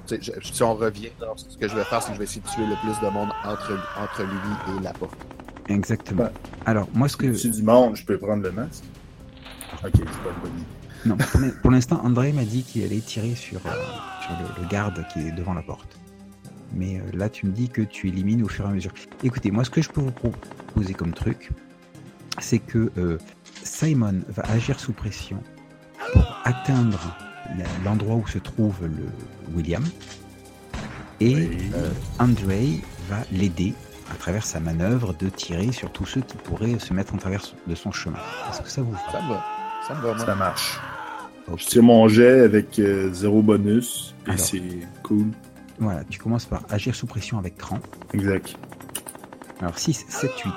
Je- 0.09 0.31
si 0.41 0.63
on 0.63 0.75
revient, 0.75 1.09
alors, 1.21 1.37
ce 1.39 1.57
que 1.57 1.67
je 1.67 1.75
vais 1.75 1.83
faire, 1.83 2.01
c'est 2.01 2.09
que 2.09 2.13
je 2.15 2.19
vais 2.19 2.23
essayer 2.25 2.41
de 2.41 2.47
tuer 2.47 2.65
le 2.65 2.75
plus 2.75 2.99
de 3.05 3.11
monde 3.11 3.29
entre, 3.45 3.71
entre 3.97 4.23
lui 4.23 4.77
et 4.79 4.83
la 4.83 4.93
porte. 4.93 5.17
Exactement. 5.67 6.23
Ouais. 6.23 6.31
Alors, 6.65 6.87
moi, 6.93 7.07
ce 7.07 7.15
que. 7.17 7.33
Si 7.33 7.49
du 7.49 7.63
monde, 7.63 7.95
je 7.95 8.03
peux 8.05 8.17
prendre 8.17 8.43
le 8.43 8.51
masque? 8.51 8.83
Ok, 9.83 9.91
c'est 9.95 10.03
pas 10.03 10.29
une 10.35 10.41
bonne 10.41 10.57
idée. 10.57 10.65
Non, 11.05 11.17
pour 11.17 11.39
l'in- 11.39 11.49
pour 11.61 11.71
l'instant, 11.71 11.99
André 12.03 12.31
m'a 12.31 12.43
dit 12.43 12.63
qu'il 12.63 12.83
allait 12.83 12.99
tirer 12.99 13.33
sur, 13.35 13.59
euh, 13.65 13.69
sur 14.21 14.31
le, 14.33 14.61
le 14.63 14.67
garde 14.67 15.03
qui 15.11 15.19
est 15.27 15.31
devant 15.31 15.53
la 15.53 15.61
porte. 15.63 15.97
Mais 16.73 16.97
euh, 16.99 17.01
là, 17.13 17.27
tu 17.29 17.47
me 17.47 17.51
dis 17.51 17.69
que 17.69 17.81
tu 17.81 18.07
élimines 18.09 18.43
au 18.43 18.47
fur 18.47 18.65
et 18.65 18.69
à 18.69 18.71
mesure. 18.71 18.91
Écoutez, 19.23 19.49
moi, 19.51 19.63
ce 19.63 19.69
que 19.69 19.81
je 19.81 19.89
peux 19.89 20.01
vous 20.01 20.11
proposer 20.11 20.93
comme 20.93 21.13
truc, 21.13 21.49
c'est 22.39 22.59
que 22.59 22.91
euh, 22.97 23.17
Simon 23.63 24.21
va 24.29 24.43
agir 24.51 24.79
sous 24.79 24.93
pression 24.93 25.41
pour 26.13 26.37
atteindre 26.43 26.99
l'endroit 27.85 28.15
où 28.15 28.27
se 28.27 28.37
trouve 28.39 28.75
le 28.83 29.05
William. 29.55 29.83
Et 31.19 31.35
Oui. 31.35 31.57
euh, 31.75 31.89
André 32.19 32.79
va 33.09 33.17
l'aider 33.31 33.73
à 34.11 34.15
travers 34.15 34.45
sa 34.45 34.59
manœuvre 34.59 35.13
de 35.13 35.29
tirer 35.29 35.71
sur 35.71 35.91
tous 35.91 36.05
ceux 36.05 36.21
qui 36.21 36.35
pourraient 36.37 36.79
se 36.79 36.93
mettre 36.93 37.13
en 37.13 37.17
travers 37.17 37.41
de 37.67 37.75
son 37.75 37.91
chemin. 37.91 38.17
Est-ce 38.49 38.61
que 38.61 38.69
ça 38.69 38.81
vous 38.81 38.91
va? 38.91 38.99
Ça 39.11 39.21
me 39.21 39.29
va. 39.29 39.43
Ça 39.87 39.93
va. 39.93 40.25
Ça 40.25 40.35
marche. 40.35 40.79
Ok. 41.47 41.59
Je 41.59 41.65
tire 41.65 41.83
mon 41.83 42.07
jet 42.07 42.41
avec 42.41 42.77
euh, 42.79 43.11
zéro 43.13 43.41
bonus. 43.41 44.15
Et 44.27 44.37
c'est 44.37 44.61
cool. 45.03 45.27
Voilà, 45.79 46.03
tu 46.09 46.19
commences 46.19 46.45
par 46.45 46.63
agir 46.69 46.93
sous 46.95 47.07
pression 47.07 47.39
avec 47.39 47.57
cran. 47.57 47.79
Exact. 48.13 48.55
Alors 49.61 49.77
6, 49.77 50.05
7, 50.07 50.31
8. 50.45 50.51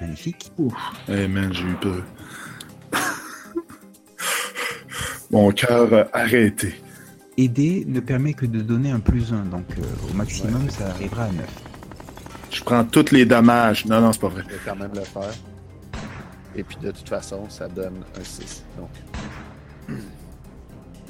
Magnifique. 0.00 0.52
Eh 1.08 1.26
man, 1.28 1.52
j'ai 1.52 1.64
eu 1.64 1.74
peur. 1.74 2.02
Mon 5.30 5.50
cœur 5.50 6.08
arrêté. 6.12 6.80
Aider 7.36 7.84
ne 7.86 8.00
permet 8.00 8.32
que 8.32 8.46
de 8.46 8.60
donner 8.62 8.90
un 8.90 9.00
plus 9.00 9.32
1, 9.32 9.44
donc 9.46 9.66
euh, 9.78 9.82
au 10.10 10.14
maximum 10.14 10.70
ça 10.70 10.88
arrivera 10.90 11.24
à 11.24 11.32
9. 11.32 11.44
Je 12.50 12.62
prends 12.62 12.84
tous 12.84 13.10
les 13.12 13.26
dommages. 13.26 13.84
Non, 13.86 14.00
non, 14.00 14.12
c'est 14.12 14.20
pas 14.20 14.28
vrai. 14.28 14.42
Je 14.48 14.54
vais 14.54 14.60
quand 14.64 14.76
même 14.76 14.92
le 14.94 15.02
faire. 15.02 15.34
Et 16.54 16.62
puis 16.62 16.76
de 16.80 16.90
toute 16.90 17.08
façon, 17.08 17.50
ça 17.50 17.68
donne 17.68 18.02
un 18.18 18.24
6. 18.24 18.64
Donc, 18.78 18.88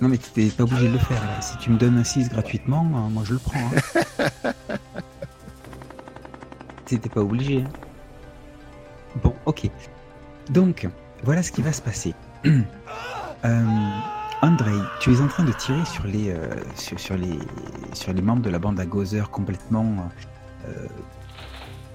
Non 0.02 0.08
mais 0.08 0.18
tu 0.18 0.40
n'es 0.44 0.50
pas 0.50 0.64
obligé 0.64 0.88
de 0.88 0.92
le 0.94 0.98
faire 0.98 1.22
là. 1.22 1.40
Si 1.40 1.56
tu 1.58 1.70
me 1.70 1.78
donnes 1.78 1.96
un 1.98 2.04
6 2.04 2.28
gratuitement, 2.30 2.84
euh, 2.84 3.08
moi 3.10 3.22
je 3.24 3.34
le 3.34 3.38
prends. 3.38 3.60
Hein. 3.60 4.52
T'étais 6.86 7.08
pas 7.08 7.20
obligé. 7.20 7.62
hein. 7.62 7.70
Bon, 9.22 9.34
ok. 9.46 9.70
Donc, 10.50 10.86
voilà 11.22 11.42
ce 11.42 11.50
qui 11.52 11.62
va 11.62 11.72
se 11.72 11.82
passer. 11.82 12.14
euh, 13.46 13.64
Andrei, 14.42 14.78
tu 15.00 15.12
es 15.12 15.20
en 15.20 15.28
train 15.28 15.44
de 15.44 15.52
tirer 15.52 15.84
sur 15.84 16.04
les, 16.04 16.30
euh, 16.30 16.48
sur, 16.74 17.16
les, 17.16 17.38
sur 17.92 18.12
les 18.12 18.22
membres 18.22 18.42
de 18.42 18.50
la 18.50 18.58
bande 18.58 18.78
à 18.80 18.86
Gozer 18.86 19.30
complètement 19.30 20.10
euh, 20.68 20.86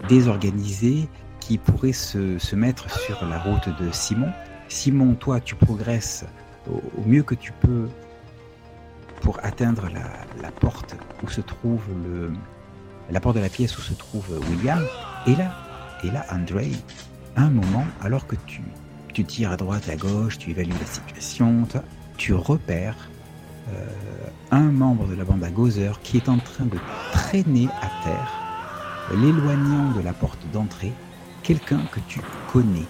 désorganisés 0.07 1.07
qui 1.39 1.57
pourraient 1.57 1.93
se, 1.93 2.39
se 2.39 2.55
mettre 2.55 2.89
sur 2.89 3.25
la 3.25 3.39
route 3.39 3.69
de 3.79 3.91
Simon. 3.91 4.31
Simon, 4.69 5.15
toi, 5.15 5.39
tu 5.39 5.55
progresses 5.55 6.25
au, 6.69 6.81
mieux 7.05 7.23
que 7.23 7.35
tu 7.35 7.51
peux 7.51 7.89
pour 9.21 9.39
atteindre 9.43 9.89
la, 9.89 10.41
la 10.41 10.51
porte 10.51 10.95
où 11.23 11.29
se 11.29 11.41
trouve 11.41 11.83
le 12.03 12.31
la 13.09 13.19
porte 13.19 13.35
de 13.35 13.41
la 13.41 13.49
pièce 13.49 13.77
où 13.77 13.81
se 13.81 13.93
trouve 13.93 14.25
William. 14.49 14.81
Et 15.27 15.35
là, 15.35 15.51
et 16.03 16.11
là, 16.11 16.25
Andrei, 16.31 16.71
un 17.35 17.49
moment, 17.49 17.85
alors 18.01 18.25
que 18.25 18.35
tu, 18.47 18.61
tu 19.13 19.23
tires 19.23 19.51
à 19.51 19.57
droite, 19.57 19.89
à 19.89 19.95
gauche, 19.95 20.37
tu 20.37 20.51
évalues 20.51 20.73
la 20.79 20.85
situation, 20.85 21.67
tu 22.17 22.33
repères 22.33 23.09
euh, 23.69 23.87
un 24.51 24.71
membre 24.71 25.07
de 25.07 25.15
la 25.15 25.23
bande 25.23 25.43
à 25.43 25.49
Gozer 25.49 25.99
qui 26.01 26.17
est 26.17 26.29
en 26.29 26.37
train 26.37 26.65
de 26.65 26.77
traîner 27.11 27.67
à 27.81 28.03
terre, 28.03 28.31
l'éloignant 29.13 29.91
de 29.91 30.01
la 30.01 30.13
porte 30.13 30.39
d'entrée, 30.51 30.91
quelqu'un 31.43 31.81
que 31.91 31.99
tu 32.07 32.19
connais. 32.51 32.85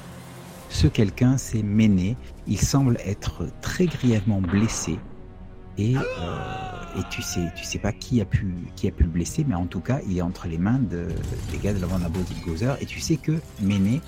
Ce 0.70 0.88
quelqu'un, 0.88 1.38
c'est 1.38 1.64
Méné. 1.64 2.16
Il 2.48 2.58
semble 2.58 2.98
être 3.06 3.46
très 3.62 3.86
grièvement 3.86 4.42
blessé. 4.42 4.98
Et, 5.78 5.96
euh, 5.98 7.00
et 7.00 7.02
tu 7.10 7.22
sais, 7.22 7.52
tu 7.56 7.64
sais 7.64 7.80
pas 7.80 7.92
qui 7.92 8.22
a 8.22 8.26
pu, 8.26 8.54
qui 8.76 8.88
a 8.88 8.92
pu 8.92 9.04
le 9.04 9.10
blesser, 9.10 9.46
mais 9.48 9.56
en 9.56 9.66
tout 9.66 9.80
cas, 9.82 10.00
il 10.08 10.18
est 10.18 10.22
entre 10.22 10.48
les 10.48 10.58
mains 10.58 10.80
de, 10.80 11.08
des 11.52 11.58
gars 11.58 11.74
de 11.74 11.80
la 11.80 11.88
bande 11.88 12.04
à 12.04 12.10
Gozer. 12.46 12.78
Et 12.82 12.86
tu 12.86 13.00
sais 13.00 13.18
que 13.18 13.34
Méné, 13.62 14.02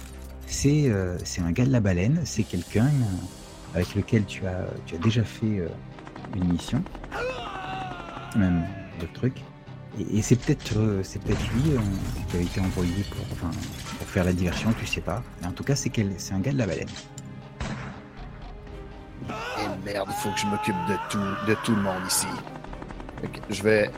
c'est 0.53 0.83
euh, 0.85 1.17
un 1.39 1.51
gars 1.51 1.65
de 1.65 1.71
la 1.71 1.79
baleine, 1.79 2.21
c'est 2.25 2.43
quelqu'un 2.43 2.85
euh, 2.85 3.75
avec 3.75 3.95
lequel 3.95 4.23
tu 4.25 4.45
as, 4.45 4.67
tu 4.85 4.95
as 4.95 4.99
déjà 4.99 5.23
fait 5.23 5.59
euh, 5.59 5.67
une 6.35 6.53
mission, 6.53 6.81
même 8.35 8.63
d'autres 8.99 9.13
trucs. 9.13 9.41
Et, 9.99 10.21
c'est 10.21 10.35
peut-être 10.35 10.77
euh, 10.77 11.01
peut-être 11.25 11.53
lui 11.53 11.71
qui 12.29 12.37
a 12.37 12.41
été 12.41 12.59
envoyé 12.61 13.03
pour, 13.09 13.25
pour 13.97 14.07
faire 14.07 14.23
la 14.23 14.33
diversion, 14.33 14.71
tu 14.79 14.85
sais 14.85 15.01
pas. 15.01 15.23
Mais 15.41 15.47
en 15.47 15.51
tout 15.51 15.63
cas, 15.63 15.75
c'est 15.75 15.91
un 15.97 16.39
gars 16.39 16.51
de 16.51 16.57
la 16.57 16.67
baleine. 16.67 16.87
et 19.27 19.85
merde, 19.85 20.09
il 20.09 20.21
faut 20.21 20.29
que 20.29 20.39
je 20.39 20.45
m'occupe 20.45 20.75
de 20.87 20.95
tout, 21.09 21.47
de 21.47 21.57
tout 21.63 21.75
le 21.75 21.81
monde 21.81 22.03
ici. 22.07 22.27
Je 23.49 23.63
vais 23.63 23.91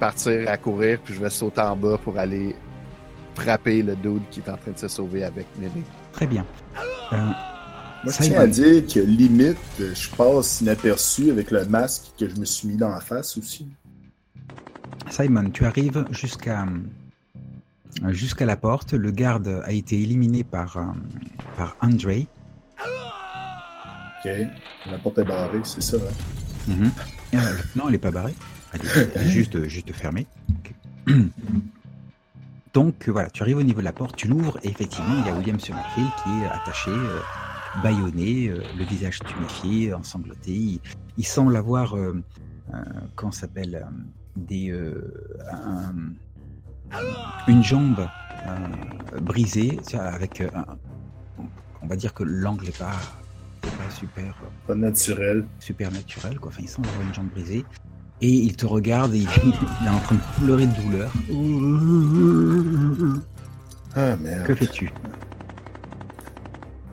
partir 0.00 0.48
à 0.48 0.56
courir, 0.56 0.98
puis 1.04 1.14
je 1.14 1.20
vais 1.20 1.30
sauter 1.30 1.60
en 1.60 1.76
bas 1.76 1.98
pour 1.98 2.18
aller 2.18 2.56
frapper 3.34 3.82
le 3.82 3.96
dude 3.96 4.22
qui 4.30 4.40
est 4.40 4.50
en 4.50 4.56
train 4.56 4.72
de 4.72 4.78
se 4.78 4.88
sauver 4.88 5.24
avec 5.24 5.46
Méné. 5.58 5.82
Très 6.12 6.26
bien. 6.26 6.44
Euh, 7.12 7.16
Moi, 7.16 7.34
je 8.06 8.10
Ça, 8.10 8.24
tiens 8.24 8.40
à 8.40 8.46
dire 8.46 8.86
que 8.86 9.00
limite, 9.00 9.56
je 9.78 10.08
passe 10.10 10.60
inaperçu 10.60 11.30
avec 11.30 11.50
le 11.50 11.64
masque 11.66 12.12
que 12.18 12.28
je 12.28 12.36
me 12.36 12.44
suis 12.44 12.68
mis 12.68 12.76
dans 12.76 12.90
la 12.90 13.00
face 13.00 13.36
aussi. 13.38 13.68
Simon, 15.10 15.50
tu 15.50 15.64
arrives 15.64 16.04
jusqu'à 16.10 16.66
jusqu'à 18.08 18.46
la 18.46 18.56
porte. 18.56 18.94
Le 18.94 19.10
garde 19.10 19.62
a 19.64 19.72
été 19.72 20.00
éliminé 20.00 20.44
par, 20.44 20.76
euh, 20.76 20.82
par 21.56 21.76
Andrei. 21.80 22.26
Ok. 24.24 24.30
La 24.90 24.98
porte 24.98 25.18
est 25.18 25.24
barrée, 25.24 25.60
c'est 25.64 25.82
ça. 25.82 25.96
Hein? 26.70 26.90
Euh, 27.34 27.38
non, 27.76 27.84
elle 27.86 27.92
n'est 27.92 27.98
pas 27.98 28.10
barrée. 28.10 28.34
Elle 28.72 28.80
est, 28.80 29.10
elle 29.14 29.26
est 29.26 29.30
juste, 29.30 29.68
juste 29.68 29.92
fermée. 29.92 30.26
Ok. 30.50 30.72
Donc 32.72 33.08
voilà, 33.08 33.28
tu 33.28 33.42
arrives 33.42 33.58
au 33.58 33.62
niveau 33.62 33.80
de 33.80 33.84
la 33.84 33.92
porte, 33.92 34.16
tu 34.16 34.28
l'ouvres 34.28 34.58
et 34.62 34.68
effectivement, 34.68 35.14
il 35.18 35.26
y 35.26 35.28
a 35.28 35.34
William 35.34 35.60
Summerfield 35.60 36.08
qui 36.24 36.40
est 36.42 36.46
attaché, 36.46 36.90
euh, 36.90 37.18
bâillonné, 37.82 38.48
euh, 38.48 38.62
le 38.74 38.84
visage 38.84 39.20
tuméfié, 39.20 39.92
ensanglanté. 39.92 40.52
Il, 40.52 40.80
il 41.18 41.26
semble 41.26 41.56
avoir, 41.56 41.96
euh, 41.96 42.14
euh, 42.72 42.82
comment 43.14 43.32
s'appelle, 43.32 43.86
des, 44.36 44.70
un- 45.50 45.94
une 47.46 47.62
jambe 47.62 48.06
brisée, 49.20 49.78
avec, 49.94 50.42
on 51.82 51.86
va 51.86 51.96
dire 51.96 52.14
que 52.14 52.22
l'angle 52.22 52.64
n'est 52.64 52.70
pas, 52.72 52.92
pas 53.60 53.90
super, 53.90 54.34
Pas 54.66 54.74
naturel. 54.74 55.46
super 55.58 55.90
naturel, 55.92 56.38
quoi. 56.38 56.48
Enfin, 56.48 56.62
il 56.62 56.68
semble 56.68 56.88
avoir 56.88 57.06
une 57.06 57.12
jambe 57.14 57.28
brisée. 57.28 57.66
Et 58.24 58.28
il 58.30 58.54
te 58.56 58.64
regarde 58.66 59.14
et 59.14 59.18
il, 59.18 59.28
il 59.44 59.86
est 59.86 59.90
en 59.90 59.98
train 59.98 60.14
de 60.14 60.44
pleurer 60.44 60.66
de 60.66 60.80
douleur. 60.80 61.12
Ah 63.96 64.16
merde. 64.16 64.46
Que 64.46 64.54
fais-tu? 64.54 64.90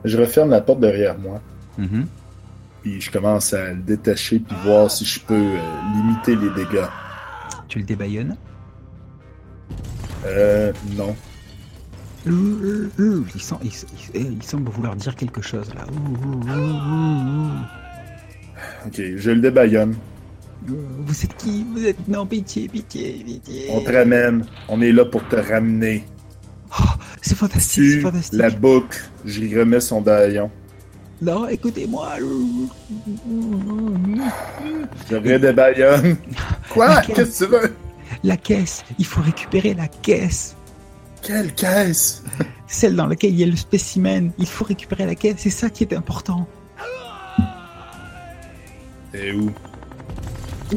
Je 0.04 0.18
referme 0.18 0.50
la 0.50 0.60
porte 0.60 0.80
derrière 0.80 1.16
moi. 1.18 1.40
Mhm. 1.78 2.06
Puis 2.82 3.00
je 3.00 3.10
commence 3.10 3.52
à 3.52 3.72
le 3.72 3.76
détacher 3.82 4.38
puis 4.40 4.56
voir 4.64 4.90
si 4.90 5.04
je 5.04 5.20
peux 5.20 5.34
euh, 5.34 5.58
limiter 5.94 6.34
les 6.34 6.50
dégâts. 6.50 6.86
Tu 7.68 7.78
le 7.78 7.84
débaillonnes? 7.84 8.36
Euh, 10.26 10.72
non. 10.96 11.14
il, 12.26 13.40
sent- 13.40 13.54
il, 13.62 13.70
il- 14.14 14.32
il 14.32 14.42
semble 14.42 14.70
vouloir 14.70 14.96
dire 14.96 15.14
quelque 15.14 15.40
chose 15.42 15.72
là. 15.74 15.84
Ok, 18.86 19.00
je 19.16 19.30
le 19.30 19.40
débaillonne. 19.40 19.94
Vous 20.66 21.24
êtes 21.24 21.36
qui? 21.36 21.64
Vous 21.72 21.86
êtes 21.86 22.08
non 22.08 22.26
pitié, 22.26 22.68
pitié, 22.68 23.22
pitié. 23.24 23.68
On 23.70 23.80
te 23.80 23.90
ramène. 23.92 24.44
On 24.68 24.80
est 24.82 24.92
là 24.92 25.04
pour 25.04 25.26
te 25.28 25.36
ramener. 25.36 26.04
C'est 27.22 27.34
fantastique, 27.34 27.90
c'est 27.90 28.00
fantastique. 28.00 28.38
la 28.38 28.50
boucle. 28.50 28.98
J'y 29.24 29.58
remets 29.58 29.80
son 29.80 30.00
baillon. 30.00 30.50
Non, 31.20 31.48
écoutez-moi. 31.48 32.12
Je 35.10 35.16
redébaillonne. 35.16 36.16
Quoi? 36.70 36.98
Ok. 36.98 37.14
Qu'est-ce 37.14 37.40
que 37.40 37.44
tu 37.44 37.50
veux? 37.50 37.74
La 38.24 38.36
caisse, 38.36 38.84
il 38.98 39.04
faut 39.06 39.20
récupérer 39.20 39.74
la 39.74 39.88
caisse. 39.88 40.56
Quelle 41.22 41.52
caisse? 41.54 42.22
Celle 42.66 42.96
dans 42.96 43.06
laquelle 43.06 43.32
il 43.32 43.40
y 43.40 43.42
a 43.42 43.46
le 43.46 43.56
spécimen. 43.56 44.32
Il 44.38 44.46
faut 44.46 44.64
récupérer 44.64 45.06
la 45.06 45.14
caisse, 45.14 45.36
c'est 45.38 45.50
ça 45.50 45.68
qui 45.70 45.84
est 45.84 45.94
important. 45.94 46.46
Et 49.12 49.32
où? 49.32 49.50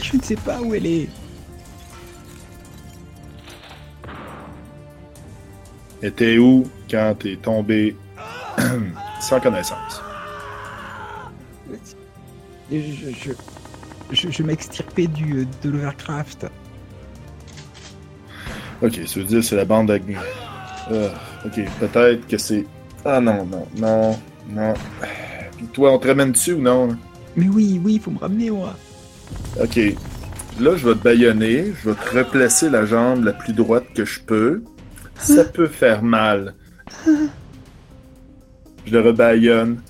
Je 0.01 0.17
ne 0.17 0.21
sais 0.21 0.36
pas 0.36 0.60
où 0.62 0.73
elle 0.73 0.86
est. 0.86 1.10
T'es 6.15 6.38
où 6.38 6.67
quand 6.89 7.15
t'es 7.19 7.38
tombé? 7.38 7.95
Sans 9.21 9.39
connaissance? 9.39 10.01
Je, 12.71 12.77
je, 12.79 13.32
je, 14.12 14.29
je 14.29 14.43
m'extirpais 14.43 15.08
du, 15.08 15.47
de 15.63 15.69
l'Overcraft. 15.69 16.47
Ok, 18.82 18.99
ça 19.06 19.19
veut 19.19 19.25
dire 19.25 19.43
c'est 19.43 19.56
la 19.56 19.65
bande 19.65 19.91
à... 19.91 19.97
Ah, 20.91 21.45
ok, 21.45 21.62
peut-être 21.79 22.27
que 22.27 22.38
c'est... 22.38 22.65
Ah 23.06 23.21
non, 23.21 23.45
non, 23.45 23.67
non, 23.77 24.19
non. 24.49 24.73
Puis 25.58 25.67
toi, 25.67 25.93
on 25.93 25.99
te 25.99 26.08
ramène 26.08 26.32
dessus 26.32 26.53
ou 26.53 26.62
non? 26.62 26.97
Mais 27.36 27.47
oui, 27.47 27.79
oui, 27.84 27.93
il 27.95 28.01
faut 28.01 28.12
me 28.12 28.19
ramener, 28.19 28.49
moi. 28.49 28.75
Ok. 29.62 29.80
Là, 30.60 30.76
je 30.76 30.88
vais 30.88 30.96
te 30.96 31.04
baïonner. 31.04 31.74
Je 31.82 31.89
vais 31.89 31.96
te 31.96 32.17
replacer 32.17 32.69
la 32.69 32.86
jambe 32.86 33.24
la 33.24 33.34
plus 33.34 33.54
droite 33.54 33.86
que 33.96 34.06
je 34.06 34.19
peux. 34.22 34.63
Ça 35.17 35.43
peut 35.46 35.67
faire 35.67 36.04
mal. 36.04 36.56
Je 38.86 38.91
le 38.91 39.00
rebaillonne. 39.00 39.82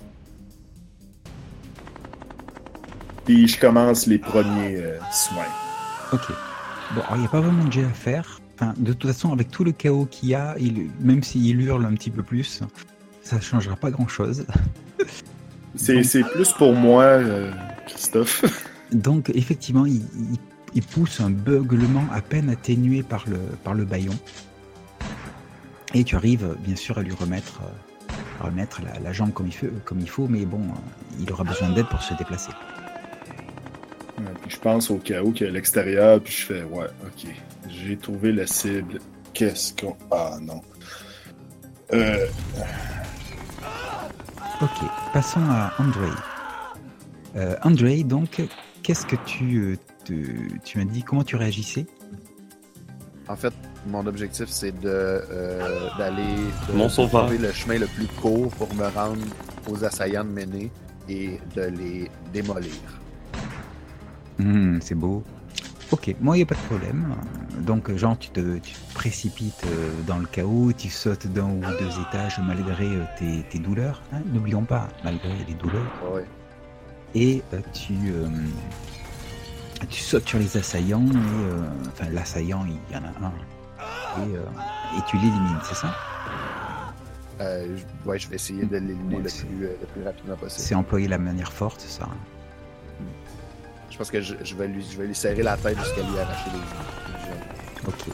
Puis 3.25 3.47
je 3.47 3.59
commence 3.59 4.05
les 4.05 4.17
premiers 4.17 4.75
euh, 4.77 4.99
soins. 5.11 5.43
Ok. 6.11 6.27
Bon, 6.93 7.01
alors, 7.01 7.15
il 7.15 7.19
n'y 7.21 7.25
a 7.25 7.29
pas 7.29 7.39
vraiment 7.41 7.63
de 7.63 7.71
jet 7.71 7.85
à 7.85 7.89
faire. 7.89 8.39
Enfin, 8.55 8.73
de 8.77 8.93
toute 8.93 9.11
façon, 9.11 9.31
avec 9.31 9.49
tout 9.49 9.63
le 9.63 9.71
chaos 9.71 10.05
qu'il 10.05 10.29
y 10.29 10.35
a, 10.35 10.55
il, 10.59 10.89
même 10.99 11.23
s'il 11.23 11.59
hurle 11.61 11.85
un 11.85 11.93
petit 11.95 12.11
peu 12.11 12.21
plus, 12.21 12.61
ça 13.23 13.39
changera 13.39 13.75
pas 13.75 13.89
grand-chose. 13.89 14.45
C'est 15.75 16.03
c'est 16.03 16.23
plus 16.23 16.51
pour 16.51 16.73
moi, 16.73 17.03
euh, 17.03 17.51
Christophe. 17.87 18.45
Donc, 18.93 19.29
effectivement, 19.33 19.85
il, 19.85 19.95
il- 20.15 20.39
il 20.75 20.81
pousse 20.81 21.19
un 21.19 21.29
beuglement 21.29 22.03
à 22.11 22.21
peine 22.21 22.49
atténué 22.49 23.03
par 23.03 23.25
le, 23.27 23.37
par 23.63 23.73
le 23.75 23.85
baillon. 23.85 24.13
Et 25.93 26.03
tu 26.03 26.15
arrives, 26.15 26.55
bien 26.59 26.75
sûr, 26.75 26.97
à 26.97 27.03
lui 27.03 27.13
remettre, 27.13 27.61
euh, 27.61 28.13
à 28.41 28.45
remettre 28.47 28.81
la, 28.81 28.99
la 28.99 29.13
jambe 29.13 29.31
comme 29.33 29.45
il, 29.47 29.53
faut, 29.53 29.67
comme 29.85 29.99
il 29.99 30.09
faut, 30.09 30.27
mais 30.27 30.45
bon, 30.45 30.61
il 31.19 31.31
aura 31.31 31.43
besoin 31.43 31.69
d'aide 31.69 31.85
pour 31.87 32.01
se 32.01 32.15
déplacer. 32.15 32.51
Ouais, 34.17 34.25
puis 34.41 34.49
je 34.49 34.57
pense 34.59 34.89
au 34.89 34.97
chaos 34.97 35.31
qui 35.31 35.43
est 35.43 35.47
à 35.47 35.51
l'extérieur, 35.51 36.19
puis 36.21 36.33
je 36.33 36.45
fais, 36.45 36.63
ouais, 36.63 36.87
ok, 37.05 37.31
j'ai 37.69 37.97
trouvé 37.97 38.31
la 38.31 38.47
cible. 38.47 38.99
Qu'est-ce 39.35 39.73
qu'on... 39.79 39.95
Ah 40.11 40.37
non. 40.41 40.61
Euh, 41.93 42.25
Ok, 44.61 44.87
passons 45.13 45.41
à 45.49 45.73
Andrei. 45.77 46.07
Euh, 47.35 47.55
Andrei, 47.63 48.03
donc, 48.03 48.41
qu'est-ce 48.83 49.05
que 49.05 49.15
tu, 49.15 49.57
euh, 49.57 49.75
te- 50.05 50.57
tu 50.63 50.77
m'as 50.77 50.85
dit 50.85 51.03
Comment 51.03 51.23
tu 51.23 51.35
réagissais? 51.35 51.85
En 53.27 53.35
fait, 53.35 53.53
mon 53.87 54.05
objectif, 54.05 54.47
c'est 54.49 54.77
de 54.79 54.89
euh, 54.89 55.89
d'aller 55.97 56.53
de 56.67 56.73
Mon 56.73 56.89
sauveur. 56.89 57.23
trouver 57.23 57.37
le 57.37 57.51
chemin 57.53 57.79
le 57.79 57.87
plus 57.87 58.07
court 58.21 58.49
pour 58.51 58.73
me 58.75 58.85
rendre 58.87 59.21
aux 59.69 59.83
assaillants 59.85 60.25
de 60.25 60.29
Méné 60.29 60.71
et 61.09 61.39
de 61.55 61.61
les 61.63 62.11
démolir. 62.33 62.71
Hmm, 64.39 64.79
C'est 64.81 64.95
beau. 64.95 65.23
Ok, 65.91 66.15
moi, 66.19 66.35
il 66.35 66.39
n'y 66.39 66.43
a 66.43 66.47
pas 66.47 66.55
de 66.55 66.59
problème. 66.61 67.15
Donc, 67.61 67.93
genre, 67.95 68.17
tu 68.17 68.29
te, 68.31 68.57
tu 68.57 68.73
te 68.73 68.93
précipites 68.95 69.63
euh, 69.65 69.91
dans 70.07 70.17
le 70.17 70.25
chaos, 70.25 70.71
tu 70.75 70.89
sautes 70.89 71.27
d'un 71.27 71.49
ou 71.49 71.61
deux 71.77 71.99
étages 71.99 72.39
malgré 72.39 72.95
euh, 72.95 73.03
tes, 73.15 73.43
tes 73.49 73.59
douleurs. 73.59 74.01
hein, 74.11 74.21
N'oublions 74.33 74.63
pas, 74.63 74.87
malgré 75.03 75.29
les 75.47 75.53
douleurs. 75.53 75.83
Ouais. 76.11 76.25
Et 77.15 77.43
euh, 77.53 77.59
tu, 77.73 77.93
euh, 78.11 78.27
tu 79.89 80.01
sautes 80.01 80.27
sur 80.27 80.39
les 80.39 80.57
assaillants. 80.57 81.05
Et, 81.05 81.15
euh, 81.15 81.61
enfin, 81.87 82.09
l'assaillant, 82.11 82.65
il 82.67 82.93
y 82.93 82.97
en 82.97 83.03
a 83.03 83.25
un. 83.27 83.31
Et, 84.23 84.35
euh, 84.35 84.41
et 84.97 85.01
tu 85.07 85.17
l'élimines, 85.17 85.59
c'est 85.63 85.75
ça? 85.75 85.93
Euh, 87.41 87.77
je- 87.77 88.09
ouais, 88.09 88.19
je 88.19 88.29
vais 88.29 88.35
essayer 88.35 88.63
de 88.65 88.77
l'éliminer 88.77 89.15
Ouais, 89.17 89.23
le, 89.23 89.29
plus, 89.29 89.59
le 89.61 89.87
plus 89.93 90.03
rapidement 90.03 90.35
possible. 90.35 90.61
C'est 90.61 90.75
employer 90.75 91.07
la 91.07 91.17
manière 91.17 91.51
forte, 91.51 91.81
ça. 91.81 92.07
Je 93.89 93.97
pense 93.97 94.09
que 94.09 94.21
je, 94.21 94.33
je 94.43 94.55
vais 94.55 94.67
lui, 94.67 94.83
je 94.91 94.97
vais 94.97 95.05
lui 95.07 95.13
serrer 95.15 95.43
la 95.43 95.55
tête 95.57 95.77
jusqu'à 95.77 96.01
lui 96.01 96.17
arracher 96.19 96.49
les 96.51 96.57
joues. 96.59 97.87
Ok. 97.87 98.13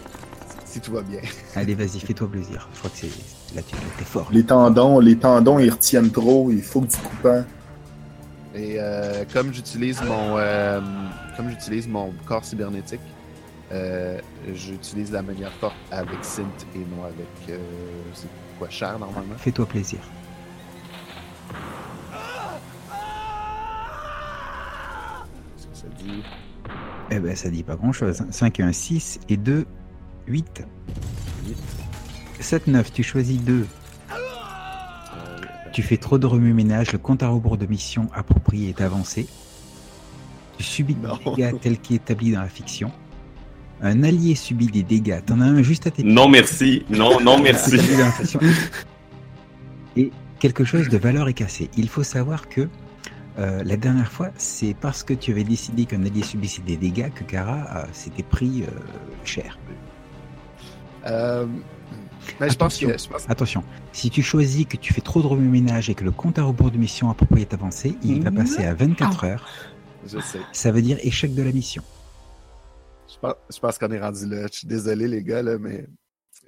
Si 0.65 0.79
tout 0.81 0.91
va 0.91 1.01
bien. 1.01 1.19
Allez, 1.55 1.73
vas-y, 1.75 1.99
fais-toi 2.05 2.29
plaisir. 2.29 2.67
Je 2.73 2.79
crois 2.79 2.91
que 2.91 2.97
c'est 2.97 3.55
là, 3.55 3.61
tu 3.61 3.75
es 3.75 4.05
fort. 4.05 4.27
les 4.31 4.43
tendons, 4.43 4.99
les 4.99 5.17
tendons, 5.17 5.57
ils 5.59 5.69
retiennent 5.69 6.11
trop, 6.11 6.49
il 6.51 6.61
faut 6.61 6.81
que 6.81 6.87
du 6.87 6.97
coupant. 6.97 7.43
Et 8.55 8.77
euh, 8.79 9.25
comme 9.31 9.53
j'utilise 9.53 10.01
mon 10.01 10.37
euh, 10.37 10.81
comme 11.37 11.49
j'utilise 11.49 11.87
mon 11.87 12.13
corps 12.25 12.43
cybernétique, 12.43 12.99
euh, 13.71 14.19
j'utilise 14.53 15.11
la 15.11 15.21
manière 15.21 15.51
forte 15.53 15.75
avec 15.91 16.17
Synth 16.23 16.65
et 16.75 16.79
non 16.79 17.03
avec 17.03 17.27
euh, 17.49 17.57
c'est 18.13 18.27
quoi 18.57 18.69
Char 18.69 18.97
normalement? 18.97 19.35
Fais-toi 19.37 19.65
plaisir. 19.67 19.99
Qu'est-ce 25.55 25.67
que 25.67 25.75
ça 25.75 25.87
dit? 26.03 26.23
Eh 27.11 27.19
ben, 27.19 27.35
ça 27.35 27.49
dit 27.49 27.63
pas 27.63 27.75
grand-chose. 27.75 28.23
5 28.29 28.59
et 28.59 28.63
1, 28.63 28.71
6 28.71 29.19
et 29.29 29.37
2, 29.37 29.65
8. 30.27 30.63
7, 32.39 32.67
9, 32.67 32.91
tu 32.93 33.03
choisis 33.03 33.39
2. 33.41 33.65
Euh, 35.69 35.73
Tu 35.73 35.83
fais 35.83 35.97
trop 35.97 36.17
de 36.17 36.25
remue-ménage, 36.25 36.91
le 36.91 36.97
compte 36.97 37.23
à 37.23 37.29
rebours 37.29 37.57
de 37.57 37.65
mission 37.65 38.07
approprié 38.13 38.69
est 38.69 38.81
avancé. 38.81 39.27
Tu 40.57 40.63
subis 40.63 40.95
des 40.95 41.07
Non. 41.07 41.17
dégâts 41.35 41.53
tels 41.61 41.77
qu'établis 41.79 42.31
dans 42.31 42.41
la 42.41 42.49
fiction. 42.49 42.91
Un 43.81 44.03
allié 44.03 44.35
subit 44.35 44.67
des 44.67 44.83
dégâts. 44.83 45.21
T'en 45.25 45.39
as 45.39 45.45
un 45.45 45.61
juste 45.61 45.87
à 45.87 45.91
tes 45.91 46.03
pieds. 46.03 46.11
Non 46.11 46.27
merci. 46.27 46.83
Non, 46.89 47.21
non 47.21 47.39
merci. 47.41 47.75
Établi 47.75 47.93
dans 47.97 48.05
la 48.05 48.11
fiction. 48.11 48.39
Et 49.95 50.11
quelque 50.39 50.65
chose 50.65 50.89
de 50.89 50.97
valeur 50.97 51.29
est 51.29 51.33
cassé. 51.33 51.69
Il 51.77 51.87
faut 51.87 52.03
savoir 52.03 52.49
que 52.49 52.67
euh, 53.37 53.63
la 53.63 53.77
dernière 53.77 54.11
fois, 54.11 54.29
c'est 54.37 54.73
parce 54.73 55.03
que 55.03 55.13
tu 55.13 55.31
avais 55.31 55.45
décidé 55.45 55.85
qu'un 55.85 56.03
allié 56.03 56.23
subissait 56.23 56.61
des 56.61 56.75
dégâts 56.75 57.09
que 57.13 57.23
Kara 57.23 57.53
euh, 57.77 57.85
s'était 57.93 58.23
pris 58.23 58.63
euh, 58.63 58.67
cher. 59.23 59.57
Euh, 62.31 62.35
mais 62.41 62.49
je 62.49 62.57
pense 62.57 62.77
que 62.77 62.85
Attention. 62.85 63.07
je 63.07 63.13
pense- 63.13 63.29
Attention, 63.29 63.63
si 63.91 64.09
tu 64.09 64.21
choisis 64.23 64.65
que 64.65 64.77
tu 64.77 64.93
fais 64.93 65.01
trop 65.01 65.21
de 65.21 65.27
remue-ménage 65.27 65.89
et 65.89 65.95
que 65.95 66.03
le 66.03 66.11
compte 66.11 66.39
à 66.39 66.43
rebours 66.43 66.71
de 66.71 66.77
mission 66.77 67.09
approprié 67.09 67.45
est 67.49 67.53
avancé, 67.53 67.97
il 68.03 68.23
va 68.23 68.31
passer 68.31 68.63
à 68.65 68.73
24 68.73 69.23
heures. 69.25 69.47
je 70.05 70.19
sais. 70.19 70.39
Ça 70.53 70.71
veut 70.71 70.81
dire 70.81 70.97
échec 71.01 71.33
de 71.35 71.43
la 71.43 71.51
mission. 71.51 71.83
Je 73.11 73.15
pense, 73.19 73.33
je 73.53 73.59
pense 73.59 73.77
qu'on 73.77 73.91
est 73.91 73.99
rendu 73.99 74.25
là. 74.27 74.47
Je 74.51 74.59
suis 74.59 74.67
désolé 74.67 75.07
les 75.07 75.23
gars 75.23 75.41
là, 75.41 75.57
mais 75.57 75.85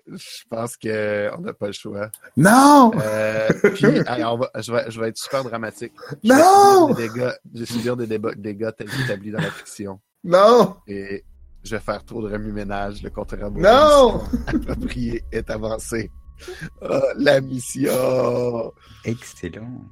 je 0.08 0.44
pense 0.50 0.78
que 0.78 1.30
on 1.38 1.42
n'a 1.42 1.54
pas 1.54 1.68
le 1.68 1.74
choix. 1.74 2.10
Non! 2.38 2.92
Euh, 3.02 3.50
puis, 3.76 3.86
allez, 4.08 4.24
on 4.24 4.38
va- 4.38 4.50
je, 4.60 4.72
vais, 4.72 4.86
je 4.90 5.00
vais 5.00 5.10
être 5.10 5.18
super 5.18 5.44
dramatique. 5.44 5.94
Je 6.24 6.30
Non! 6.32 6.94
vais 6.94 6.94
subir 6.94 6.96
des 6.96 7.08
dégâts, 7.20 7.32
je 7.56 7.66
subir 7.66 7.98
des 7.98 8.08
dégâts 8.38 8.70
tels 8.78 8.90
qu'établis 8.90 9.32
dans 9.32 9.42
la 9.42 9.52
fiction. 9.52 10.00
Non! 10.24 10.76
Et 10.88 11.24
je 11.64 11.76
vais 11.76 11.82
faire 11.82 12.04
trop 12.04 12.22
de 12.28 12.32
remue-ménage. 12.34 13.04
Le 13.04 13.10
compte 13.10 13.34
à 13.34 13.38
rebours 13.46 13.62
Non! 13.62 14.22
approprié 14.48 15.24
est 15.32 15.50
avancé. 15.50 16.12
Ah, 16.82 17.02
la 17.18 17.40
mission! 17.42 18.74
Excellent. 19.06 19.86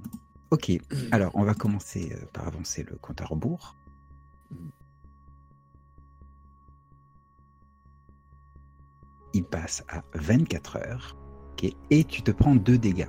Ok, 0.52 0.72
alors 1.12 1.32
on 1.36 1.44
va 1.44 1.54
commencer 1.54 2.12
euh, 2.12 2.26
par 2.34 2.48
avancer 2.48 2.84
le 2.90 2.96
compte 2.98 3.22
à 3.22 3.26
rebours. 3.26 3.76
Il 9.34 9.44
passe 9.44 9.84
à 9.90 10.02
24 10.16 10.78
heures. 10.78 11.16
ok, 11.54 11.72
et 11.92 12.04
tu 12.04 12.22
te 12.24 12.32
prends 12.32 12.56
deux 12.56 12.78
dégâts. 12.78 13.08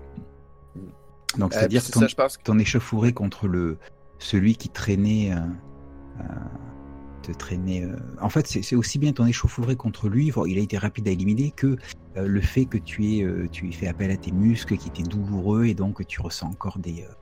Donc 1.39 1.53
Euh, 1.55 1.59
c'est-à-dire 1.59 1.83
puis 1.83 1.93
ton, 1.93 2.01
ça, 2.01 2.07
je 2.09 2.15
pense. 2.15 2.39
ton 2.43 2.59
échauffouré 2.59 3.13
contre 3.13 3.47
le 3.49 3.79
celui 4.19 4.55
qui 4.57 4.69
traînait. 4.69 5.33
euh, 5.33 5.39
euh, 6.21 6.25
te 7.23 7.33
traînait. 7.33 7.83
euh, 7.85 7.97
En 8.21 8.29
fait, 8.29 8.47
c'est 8.47 8.77
aussi 8.77 8.99
bien 8.99 9.13
ton 9.13 9.27
échauffouré 9.27 9.77
contre 9.77 10.09
lui. 10.09 10.33
il 10.47 10.59
a 10.59 10.63
été 10.63 10.79
rapide 10.79 11.09
à 11.09 11.11
éliminer 11.11 11.51
que 11.51 11.77
euh, 12.17 12.27
le 12.27 12.41
fait 12.41 12.65
que 12.67 12.79
tu 12.79 13.07
aies, 13.17 13.23
euh, 13.23 13.49
tu 13.51 13.69
aies 13.69 13.73
fait 13.73 13.87
appel 13.89 14.11
à 14.11 14.17
tes 14.17 14.33
muscles 14.33 14.77
qui 14.77 14.89
étaient 14.89 15.03
douloureux 15.03 15.65
et 15.67 15.75
donc 15.75 16.07
tu 16.07 16.21
ressens 16.21 16.49
encore 16.49 16.79
des 16.79 17.03
euh, 17.03 17.13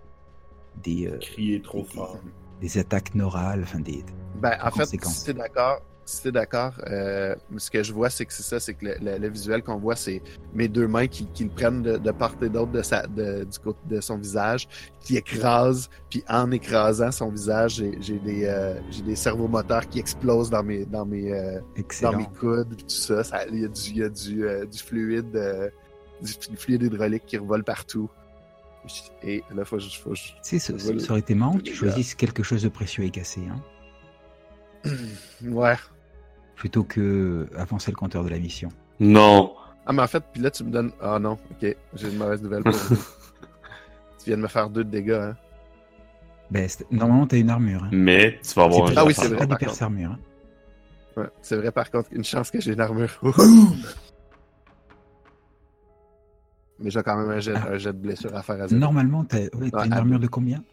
des, 0.83 1.07
euh, 1.09 1.19
Crier 1.19 1.61
trop 1.61 1.85
fort. 1.85 2.19
des 2.61 2.79
attaques 2.79 3.15
neurales, 3.15 3.63
enfin 3.65 3.81
des. 3.81 4.05
Ben, 4.41 4.57
en 4.63 4.71
fait, 4.71 4.81
conséquences. 4.85 5.19
si 5.19 5.25
t'es 5.27 5.35
d'accord, 5.35 5.81
si 6.09 6.23
t'es 6.23 6.33
d'accord, 6.33 6.73
euh, 6.87 7.35
ce 7.59 7.71
que 7.71 7.83
je 7.83 7.93
vois, 7.93 8.09
c'est 8.09 8.25
que 8.25 8.33
c'est 8.33 8.43
ça, 8.43 8.59
c'est 8.59 8.73
que 8.75 8.87
le, 8.87 8.95
le- 9.01 9.19
le 9.19 9.29
visuel 9.29 9.63
qu'on 9.63 9.77
voit, 9.77 9.95
c'est 9.97 10.23
mes 10.55 10.67
deux 10.67 10.89
mains 10.89 11.07
qui, 11.07 11.27
qui 11.27 11.45
le 11.45 11.51
prennent 11.51 11.83
de, 11.83 11.99
de 11.99 12.11
part 12.11 12.35
et 12.41 12.49
d'autre 12.49 12.73
de, 12.73 12.81
sa, 12.83 13.07
de, 13.07 13.45
du 13.45 13.59
côté 13.59 13.79
de 13.91 14.01
son 14.01 14.17
visage, 14.17 14.67
qui 15.01 15.17
écrasent, 15.19 15.91
puis 16.09 16.25
en 16.29 16.51
écrasant 16.51 17.13
son 17.13 17.31
visage, 17.31 17.83
j'ai, 18.01 18.19
des, 18.21 18.47
euh, 18.47 18.75
des 19.05 19.17
cerveaux-moteurs 19.17 19.87
qui 19.89 19.99
explosent 19.99 20.49
dans 20.51 20.63
mes, 20.63 20.87
dans 20.87 21.05
mes, 21.05 21.33
euh, 21.33 21.61
dans 22.01 22.13
mes 22.19 22.27
coudes, 22.39 22.69
puis 22.75 22.85
tout 22.85 22.89
ça. 22.89 23.23
Il 23.53 23.61
y 23.61 23.65
a 23.65 23.69
du, 23.69 23.91
y 23.93 24.03
a 24.03 24.09
du, 24.09 24.47
euh, 24.47 24.65
du 24.65 24.79
fluide, 24.79 25.37
euh, 25.37 25.69
du, 26.23 26.57
fluide 26.57 26.83
hydraulique 26.85 27.25
qui 27.27 27.37
revole 27.37 27.65
partout. 27.65 28.11
Et 29.23 29.43
là, 29.55 29.65
faut, 29.67 29.79
faut, 29.79 30.15
je- 30.15 30.23
Tu 30.43 30.59
sais, 30.59 30.59
ça, 30.59 30.73
aurait 31.11 31.21
été 31.21 31.35
marrant 31.35 31.59
que 31.59 31.63
tu 31.65 31.75
choisisses 31.75 32.15
quelque 32.15 32.43
chose 32.43 32.63
de 32.63 32.69
précieux 32.71 33.05
et 33.05 33.11
cassé, 33.11 33.43
hein, 33.51 33.61
Ouais. 35.45 35.75
Plutôt 36.59 36.83
que 36.83 37.47
avancer 37.57 37.91
le 37.93 37.97
compteur 37.97 38.25
de 38.25 38.29
la 38.29 38.39
mission. 38.39 38.69
Non. 38.99 39.53
Ah, 39.87 39.93
mais 39.93 40.03
en 40.03 40.07
fait, 40.09 40.23
puis 40.33 40.43
là, 40.43 40.51
tu 40.51 40.65
me 40.65 40.71
donnes. 40.71 40.91
Ah 41.01 41.19
non, 41.21 41.39
ok, 41.53 41.77
j'ai 41.95 42.09
une 42.11 42.19
mauvaise 42.19 42.43
nouvelle 42.43 42.65
pour 42.65 42.73
vous. 42.73 42.97
tu 44.19 44.25
viens 44.27 44.37
de 44.37 44.43
me 44.43 44.49
faire 44.49 44.69
deux 44.69 44.83
de 44.85 44.91
dégâts, 44.91 45.13
hein. 45.13 45.37
Ben, 46.51 46.69
normalement, 46.91 47.27
tu 47.27 47.37
as 47.37 47.39
une 47.39 47.51
armure. 47.51 47.85
Hein. 47.85 47.91
Mais 47.93 48.41
tu 48.43 48.55
vas 48.55 48.65
avoir 48.65 48.89
C'est 48.89 48.99
un 48.99 49.03
Ah 49.03 49.05
oui, 49.07 49.15
c'est 49.15 49.29
de 49.29 49.35
vrai. 49.37 49.47
pas 49.47 49.57
armure. 49.85 50.11
hein. 50.11 50.19
Ouais, 51.17 51.29
c'est 51.43 51.57
vrai, 51.57 51.71
par 51.71 51.91
contre, 51.91 52.09
une 52.13 52.25
chance 52.25 52.51
que 52.51 52.61
j'ai 52.61 52.73
une 52.73 52.81
armure. 52.81 53.21
mais 56.81 56.91
j'ai 56.91 57.03
quand 57.03 57.17
même 57.17 57.31
un 57.31 57.41
jet, 57.41 57.55
Ah. 57.55 57.69
un 57.73 57.79
jet 57.79 57.93
de 57.93 57.99
blessure 57.99 58.35
à 58.35 58.43
faire 58.43 58.61
à 58.63 58.67
zéro. 58.69 58.81
Normalement, 58.81 59.25
tu 59.25 59.37
as, 59.37 59.85
une 59.85 59.93
armure 59.93 60.19
de 60.21 60.27
combien? 60.27 60.65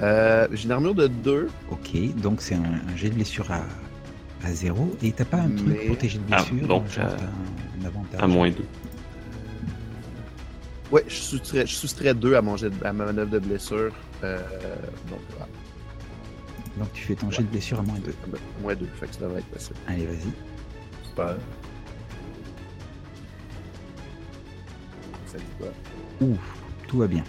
Euh, 0.00 0.48
j'ai 0.52 0.64
une 0.64 0.72
armure 0.72 0.94
de 0.94 1.08
2. 1.08 1.48
Ok, 1.70 2.14
donc 2.16 2.40
c'est 2.40 2.54
un, 2.54 2.62
un 2.62 2.96
jet 2.96 3.10
de 3.10 3.14
blessure 3.14 3.50
à, 3.52 3.60
à 4.44 4.52
zéro. 4.52 4.94
Et 5.02 5.12
t'as 5.12 5.24
pas 5.24 5.38
un 5.38 5.50
truc 5.50 5.68
Mais- 5.68 5.86
pour 5.86 5.98
tes 5.98 6.08
jets 6.08 6.18
de 6.18 6.24
Ah, 6.30 6.42
blessure 6.42 6.66
donc, 6.68 6.88
genre 6.90 7.04
euh, 7.06 7.16
t'as 7.16 7.24
un, 7.24 7.82
un 7.82 7.86
avantage 7.86 8.20
À 8.22 8.26
moins 8.26 8.50
deux. 8.50 8.66
Ouais, 10.90 11.04
je 11.08 11.14
soustrais, 11.14 11.66
je 11.66 11.72
soustrais 11.74 12.12
2 12.14 12.34
à, 12.34 12.42
mon 12.42 12.56
jet 12.56 12.68
de- 12.70 12.84
à 12.84 12.92
ma 12.92 13.06
manœuvre 13.06 13.30
de 13.30 13.38
blessure. 13.38 13.92
Euh, 14.24 14.38
donc, 15.08 15.20
voilà. 15.30 15.48
Donc 16.78 16.92
tu 16.92 17.02
fais 17.02 17.14
ton 17.14 17.30
jet 17.30 17.42
de 17.42 17.48
blessure 17.48 17.78
à 17.80 17.82
moins 17.82 17.98
deux. 17.98 18.14
Ben, 18.28 18.38
Moins 18.62 18.74
2, 18.74 18.86
fait 19.00 19.06
que 19.06 19.14
ça 19.14 19.20
devrait 19.22 19.40
être 19.40 19.46
possible. 19.46 19.78
Allez, 19.86 20.06
vas-y. 20.06 20.32
Super. 21.08 21.36
Ça 25.26 25.38
dit 25.38 25.44
quoi? 25.58 25.68
Ouf, 26.20 26.38
tout 26.88 26.98
va 26.98 27.06
bien. 27.06 27.24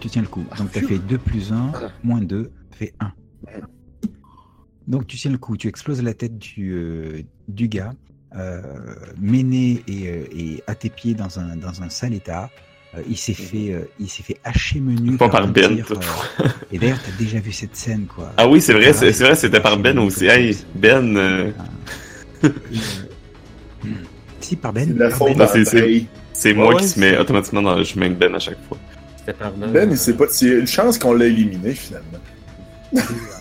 Tu 0.00 0.08
tiens 0.08 0.22
le 0.22 0.28
coup. 0.28 0.44
Donc 0.56 0.70
tu 0.72 0.78
as 0.78 0.82
phew. 0.82 0.88
fait 0.88 0.98
2 0.98 1.18
plus 1.18 1.52
1, 1.52 1.72
Ah. 1.74 1.88
moins 2.02 2.20
2, 2.20 2.50
fait 2.72 2.94
1. 3.00 3.12
Donc 4.90 5.06
tu 5.06 5.16
tiens 5.16 5.30
le 5.30 5.38
coup, 5.38 5.56
tu 5.56 5.68
exploses 5.68 6.02
la 6.02 6.14
tête 6.14 6.36
du, 6.36 6.72
euh, 6.72 7.22
du 7.46 7.68
gars, 7.68 7.92
euh, 8.36 8.60
mené 9.20 9.84
et, 9.86 10.08
euh, 10.08 10.24
et 10.36 10.62
à 10.66 10.74
tes 10.74 10.90
pieds 10.90 11.14
dans 11.14 11.38
un, 11.38 11.54
dans 11.56 11.80
un 11.82 11.88
sale 11.88 12.12
état. 12.12 12.50
Euh, 12.96 13.02
il 13.08 13.16
s'est 13.16 13.34
fait, 13.34 13.72
euh, 13.72 13.84
il 14.00 14.08
s'est 14.10 14.24
fait 14.24 14.38
hacher 14.42 14.80
menu 14.80 15.16
Pas 15.16 15.28
par 15.28 15.46
Ben. 15.46 15.76
tir, 15.76 15.86
euh, 15.92 16.44
et 16.72 16.78
d'ailleurs, 16.78 16.98
t'as 17.06 17.16
déjà 17.16 17.38
vu 17.38 17.52
cette 17.52 17.76
scène, 17.76 18.06
quoi. 18.12 18.32
Ah 18.36 18.48
oui, 18.48 18.60
c'est 18.60 18.72
vrai, 18.72 18.92
c'est 18.92 19.12
vrai, 19.12 19.36
c'était 19.36 19.60
par 19.60 19.78
Ben 19.78 19.96
aussi. 20.00 20.18
c'est 20.18 20.26
Hey. 20.26 20.56
Ben, 20.74 21.52
si 24.40 24.56
par 24.56 24.72
Ben. 24.72 24.88
C'est 24.88 24.92
Ben. 24.92 26.06
Ah, 26.44 26.54
moi 26.54 26.74
Ouais, 26.74 26.80
qui 26.80 26.88
se 26.88 26.98
met 26.98 27.16
automatiquement 27.16 27.62
dans 27.62 27.76
le 27.76 27.84
chemin 27.84 28.08
de 28.08 28.14
Ben 28.14 28.34
à 28.34 28.40
chaque 28.40 28.58
fois. 28.68 28.78
C'était 29.18 29.34
par 29.34 29.52
là. 29.56 29.68
Ben, 29.68 29.94
c'est 29.94 30.14
pas. 30.16 30.24
C'est 30.30 30.48
une 30.48 30.66
chance 30.66 30.98
qu'on 30.98 31.12
l'a 31.12 31.26
éliminé 31.26 31.74
finalement. 31.74 32.18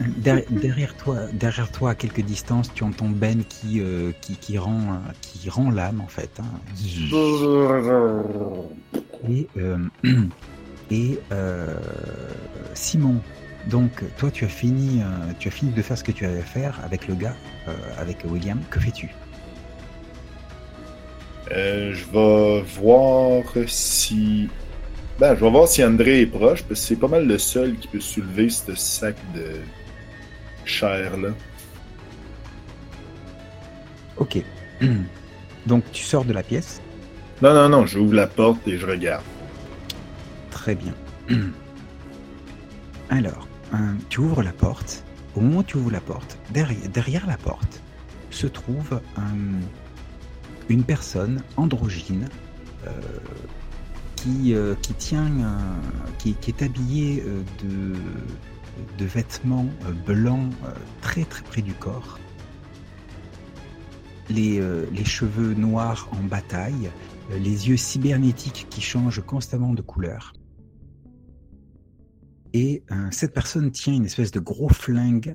Derrière, 0.00 0.96
toi, 0.96 1.16
derrière 1.32 1.70
toi, 1.70 1.90
à 1.90 1.94
quelques 1.94 2.22
distances, 2.22 2.72
tu 2.74 2.82
entends 2.82 3.08
Ben 3.08 3.44
qui, 3.44 3.80
euh, 3.80 4.10
qui, 4.40 4.58
rend, 4.58 4.98
qui 5.20 5.48
rend 5.48 5.70
l'âme 5.70 6.00
en 6.00 6.08
fait. 6.08 6.30
hein. 6.40 6.44
Et, 9.28 9.46
euh, 9.56 9.78
euh, 11.32 11.74
Simon, 12.74 13.20
donc 13.70 14.02
toi 14.18 14.30
tu 14.30 14.44
as 14.44 14.48
fini, 14.48 15.00
tu 15.38 15.48
as 15.48 15.50
fini 15.50 15.70
de 15.72 15.80
faire 15.82 15.96
ce 15.96 16.04
que 16.04 16.12
tu 16.12 16.26
avais 16.26 16.40
à 16.40 16.44
faire 16.44 16.80
avec 16.84 17.06
le 17.08 17.14
gars, 17.14 17.36
avec 17.98 18.18
William. 18.28 18.58
Que 18.70 18.80
fais-tu? 18.80 19.08
Je 21.50 22.04
vais 22.12 22.62
voir 22.80 23.44
si. 23.68 24.48
Ben, 25.20 25.36
je 25.36 25.44
vais 25.44 25.50
voir 25.50 25.68
si 25.68 25.84
André 25.84 26.22
est 26.22 26.26
proche, 26.26 26.62
parce 26.64 26.80
que 26.80 26.86
c'est 26.86 26.96
pas 26.96 27.06
mal 27.06 27.26
le 27.26 27.38
seul 27.38 27.76
qui 27.76 27.86
peut 27.86 28.00
soulever 28.00 28.48
ce 28.48 28.74
sac 28.74 29.14
de 29.34 29.60
chair 30.64 31.16
là. 31.16 31.28
Ok. 34.16 34.38
Donc 35.66 35.84
tu 35.92 36.02
sors 36.04 36.24
de 36.24 36.32
la 36.32 36.42
pièce. 36.42 36.80
Non, 37.42 37.52
non, 37.54 37.68
non, 37.68 37.86
j'ouvre 37.86 38.14
la 38.14 38.26
porte 38.26 38.66
et 38.68 38.78
je 38.78 38.86
regarde. 38.86 39.24
Très 40.50 40.74
bien. 40.74 40.94
Alors, 43.10 43.48
euh, 43.74 43.76
tu 44.08 44.20
ouvres 44.20 44.42
la 44.42 44.52
porte. 44.52 45.04
Au 45.36 45.40
moment 45.40 45.58
où 45.58 45.62
tu 45.64 45.76
ouvres 45.76 45.90
la 45.90 46.00
porte, 46.00 46.38
derrière, 46.52 46.88
derrière 46.90 47.26
la 47.26 47.36
porte 47.36 47.80
se 48.30 48.46
trouve 48.46 49.00
un- 49.16 49.60
une 50.68 50.84
personne 50.84 51.42
androgyne 51.56 52.28
euh, 52.86 52.90
qui, 54.16 54.54
euh, 54.54 54.74
qui 54.80 54.94
tient, 54.94 55.30
qui, 56.18 56.34
qui 56.34 56.50
est 56.50 56.62
habillée 56.62 57.22
euh, 57.26 57.42
de, 57.62 57.94
de 58.98 59.04
vêtements 59.04 59.68
euh, 59.86 59.92
blancs 60.06 60.52
euh, 60.64 60.70
très 61.00 61.24
très 61.24 61.42
près 61.42 61.62
du 61.62 61.74
corps. 61.74 62.18
Les, 64.30 64.58
euh, 64.58 64.86
les 64.92 65.04
cheveux 65.04 65.54
noirs 65.54 66.08
en 66.12 66.22
bataille, 66.24 66.90
les 67.30 67.68
yeux 67.68 67.76
cybernétiques 67.76 68.66
qui 68.70 68.80
changent 68.80 69.22
constamment 69.24 69.74
de 69.74 69.82
couleur. 69.82 70.32
Et 72.52 72.84
euh, 72.90 72.94
cette 73.10 73.34
personne 73.34 73.70
tient 73.70 73.92
une 73.92 74.06
espèce 74.06 74.30
de 74.30 74.40
gros 74.40 74.68
flingue 74.68 75.34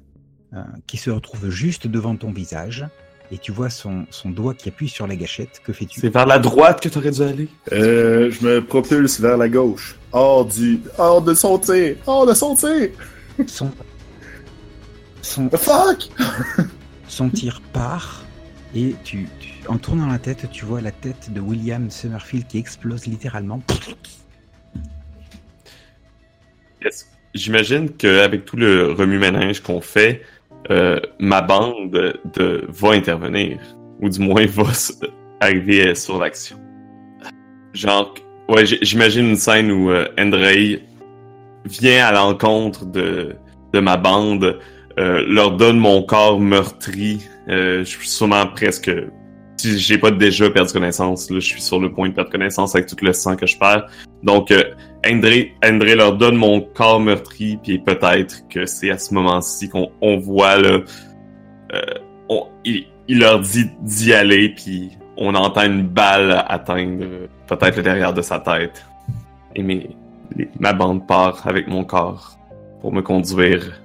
euh, 0.53 0.63
qui 0.87 0.97
se 0.97 1.09
retrouve 1.09 1.49
juste 1.49 1.85
devant 1.85 2.15
ton 2.15 2.31
visage. 2.31 2.87
Et 3.31 3.37
tu 3.37 3.51
vois 3.51 3.69
son, 3.69 4.07
son 4.09 4.31
doigt 4.31 4.55
qui 4.55 4.69
appuie 4.69 4.89
sur 4.89 5.05
la 5.05 5.15
gâchette. 5.15 5.61
Que 5.63 5.71
fais-tu? 5.71 5.99
C'est 5.99 6.09
vers 6.09 6.25
la 6.25 6.39
droite 6.39 6.81
que 6.81 6.89
t'aurais 6.89 7.11
dû 7.11 7.21
aller. 7.21 7.47
Euh, 7.71 8.31
je 8.31 8.43
me 8.43 8.65
propulse 8.65 9.19
vers 9.19 9.37
la 9.37 9.49
gauche. 9.49 9.97
Hors 10.11 10.45
du. 10.45 10.79
Hors 10.97 11.21
de 11.21 11.35
son 11.35 11.59
tir! 11.59 11.97
Hors 12.07 12.25
de 12.25 12.33
son 12.33 12.55
tir! 12.55 12.89
Son, 13.47 13.71
son, 15.21 15.47
The 15.49 15.57
fuck! 15.57 16.09
son 17.07 17.29
tir 17.29 17.61
part. 17.73 18.23
Et 18.75 18.95
tu, 19.03 19.27
tu- 19.39 19.49
en 19.67 19.77
tournant 19.77 20.07
la 20.07 20.19
tête, 20.19 20.47
tu 20.51 20.65
vois 20.65 20.79
la 20.81 20.91
tête 20.91 21.33
de 21.33 21.39
William 21.39 21.89
Summerfield 21.89 22.45
qui 22.47 22.57
explose 22.59 23.07
littéralement. 23.07 23.61
Yes. 26.83 27.09
J'imagine 27.33 27.91
qu'avec 27.91 28.45
tout 28.45 28.57
le 28.57 28.91
remue-ménage 28.91 29.61
qu'on 29.61 29.81
fait, 29.81 30.21
euh, 30.71 30.99
ma 31.19 31.41
bande 31.41 31.91
de, 31.91 32.65
va 32.69 32.91
intervenir. 32.91 33.59
Ou 34.01 34.09
du 34.09 34.19
moins 34.19 34.45
va 34.45 34.63
arriver 35.41 35.93
sur 35.95 36.19
l'action. 36.19 36.57
Genre, 37.73 38.13
ouais, 38.47 38.65
j'imagine 38.65 39.29
une 39.29 39.35
scène 39.35 39.71
où 39.71 39.91
euh, 39.91 40.07
Andrei 40.17 40.81
vient 41.69 42.05
à 42.05 42.11
l'encontre 42.11 42.85
de, 42.85 43.35
de 43.73 43.79
ma 43.79 43.97
bande, 43.97 44.59
euh, 44.97 45.23
leur 45.27 45.51
donne 45.51 45.77
mon 45.77 46.01
corps 46.01 46.39
meurtri. 46.39 47.21
Euh, 47.47 47.79
je 47.79 47.89
suis 47.89 48.07
sûrement 48.07 48.47
presque... 48.47 48.91
Si 49.57 49.77
j'ai 49.77 49.97
pas 49.97 50.09
déjà 50.09 50.49
perdu 50.49 50.71
connaissance, 50.71 51.29
là, 51.29 51.39
je 51.39 51.45
suis 51.45 51.61
sur 51.61 51.81
le 51.81 51.91
point 51.91 52.07
de 52.07 52.13
perdre 52.13 52.31
connaissance 52.31 52.75
avec 52.75 52.87
tout 52.87 52.95
le 53.01 53.11
sang 53.11 53.35
que 53.35 53.45
je 53.45 53.57
perds. 53.57 53.87
Donc, 54.23 54.51
euh, 54.51 54.63
André, 55.05 55.53
André 55.63 55.95
leur 55.95 56.15
donne 56.15 56.37
mon 56.37 56.61
corps 56.61 57.01
meurtri, 57.01 57.59
puis 57.61 57.77
peut-être 57.77 58.47
que 58.47 58.65
c'est 58.65 58.89
à 58.89 58.97
ce 58.97 59.13
moment-ci 59.13 59.67
qu'on 59.67 59.89
on 59.99 60.17
voit 60.17 60.57
là, 60.57 60.79
il, 62.63 62.85
leur 63.09 63.41
dit 63.41 63.65
d'y 63.81 64.13
aller, 64.13 64.49
puis 64.49 64.91
on 65.17 65.35
entend 65.35 65.63
une 65.63 65.83
balle 65.83 66.45
atteindre 66.47 67.03
peut-être 67.47 67.75
le 67.77 67.83
derrière 67.83 68.13
de 68.13 68.21
sa 68.21 68.39
tête. 68.39 68.85
Et 69.55 69.63
ma 70.59 70.73
bande 70.73 71.05
part 71.07 71.45
avec 71.47 71.67
mon 71.67 71.83
corps 71.83 72.37
pour 72.81 72.93
me 72.93 73.01
conduire 73.01 73.81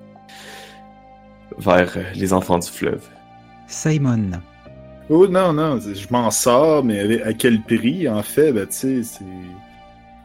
vers 1.59 1.97
les 2.15 2.33
enfants 2.33 2.59
du 2.59 2.69
fleuve. 2.69 3.07
Simon, 3.67 4.31
Oh 5.11 5.27
non, 5.29 5.53
non, 5.53 5.79
je 5.81 6.07
m'en 6.11 6.31
sors, 6.31 6.83
mais 6.83 6.99
avec- 7.01 7.23
à 7.27 7.33
quel 7.35 7.61
prix, 7.61 8.09
en 8.09 8.23
fait, 8.23 8.53
ben, 8.53 8.67
tu 8.67 8.73
sais, 8.73 9.03
c'est 9.03 9.25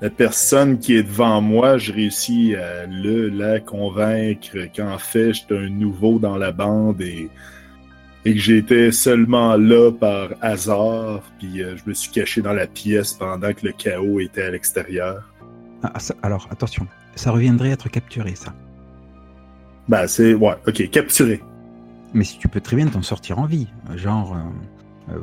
la 0.02 0.10
personne 0.10 0.80
qui 0.80 0.96
est 0.96 1.04
devant 1.04 1.42
moi, 1.42 1.78
je 1.78 1.92
réussis 1.92 2.56
à 2.56 2.86
le, 2.86 3.28
la 3.28 3.60
convaincre 3.60 4.58
qu'en 4.74 4.98
fait, 4.98 5.34
j'étais 5.34 5.58
un 5.58 5.68
nouveau 5.70 6.18
dans 6.18 6.38
la 6.38 6.54
bande 6.54 7.02
et, 7.02 7.30
et 8.24 8.34
que 8.34 8.40
j'étais 8.40 8.94
seulement 8.94 9.58
là 9.58 9.92
par 9.92 10.30
hasard, 10.42 11.24
puis 11.40 11.62
euh, 11.62 11.76
je 11.76 11.84
me 11.90 11.94
suis 11.94 12.12
caché 12.12 12.42
dans 12.42 12.54
la 12.54 12.66
pièce 12.68 13.14
pendant 13.14 13.52
que 13.54 13.66
le 13.66 13.74
chaos 13.74 14.22
était 14.22 14.44
à 14.44 14.52
l'extérieur. 14.52 15.29
Ah, 15.84 16.00
ça- 16.00 16.16
alors 16.24 16.48
attention, 16.52 16.88
ça 17.16 17.32
reviendrait 17.32 17.70
à 17.70 17.74
être 17.74 17.90
capturé 17.90 18.36
ça. 18.36 18.54
Ben, 19.88 20.08
c'est, 20.08 20.34
ouais, 20.34 20.56
ok, 20.68 20.90
capturé. 20.92 21.42
Mais 22.14 22.24
si 22.24 22.38
tu 22.38 22.48
peux 22.48 22.62
très 22.62 22.76
bien 22.76 22.88
t'en 22.88 23.02
sortir 23.02 23.40
en 23.40 23.46
vie, 23.46 23.68
genre... 23.96 24.36
euh, 24.36 25.14
euh, 25.16 25.22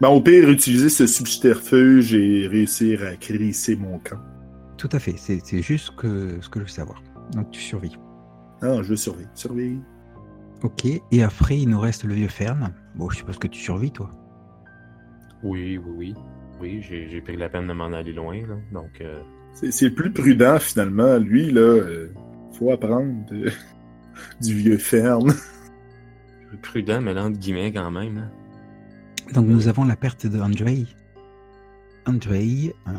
Ben, 0.00 0.08
au 0.08 0.20
pire, 0.20 0.48
utiliser 0.50 0.88
ce 0.88 1.06
subterfuge 1.06 2.14
et 2.14 2.46
réussir 2.48 3.02
à 3.06 3.16
crisser 3.16 3.76
mon 3.76 3.98
camp. 3.98 4.18
tout 4.76 4.88
à 4.92 4.98
fait, 4.98 5.14
c'est 5.16 5.40
c'est 5.44 5.62
juste 5.62 5.94
que, 5.96 6.38
ce 6.40 6.48
que 6.48 6.58
je 6.60 6.64
veux 6.64 6.70
savoir. 6.70 7.02
Donc 7.32 7.50
tu 7.50 7.60
survis. 7.60 7.96
Ah, 8.62 8.82
je 8.82 8.88
veux 8.90 8.96
survivre, 8.96 9.30
survivre. 9.34 9.80
Ok, 10.62 10.86
et 10.86 11.22
après 11.22 11.58
il 11.58 11.68
nous 11.68 11.80
reste 11.80 12.04
le 12.04 12.14
vieux 12.14 12.28
Fern. 12.28 12.72
Bon, 12.96 13.08
je 13.10 13.16
suppose 13.18 13.38
que 13.38 13.48
tu 13.48 13.60
survis 13.60 13.90
toi. 13.92 14.10
Oui, 15.42 15.78
oui, 15.78 15.92
oui. 15.96 16.14
Oui, 16.60 16.82
j'ai 16.82 17.08
j'ai 17.08 17.20
pris 17.20 17.36
la 17.36 17.48
peine 17.48 17.66
de 17.66 17.72
m'en 17.72 17.92
aller 17.92 18.12
loin, 18.12 18.36
là. 18.46 18.56
Donc, 18.72 19.00
euh, 19.00 19.22
C'est 19.54 19.70
c'est 19.72 19.90
plus 19.90 20.12
prudent 20.12 20.58
finalement. 20.58 21.16
Lui, 21.18 21.50
là, 21.50 21.60
euh, 21.60 22.08
faut 22.52 22.70
apprendre 22.72 23.24
de- 23.30 23.50
du 24.40 24.54
vieux 24.54 24.78
ferme. 24.78 25.32
prudent, 26.62 27.00
mais 27.00 27.14
là, 27.14 27.24
entre 27.24 27.38
guillemets, 27.38 27.72
quand 27.72 27.90
même. 27.90 28.18
hein. 28.18 28.30
Donc 29.32 29.46
nous 29.46 29.68
avons 29.68 29.84
la 29.84 29.96
perte 29.96 30.26
de 30.26 30.38
Andrei. 30.40 30.84
Andrei, 32.06 32.74
euh, 32.86 32.92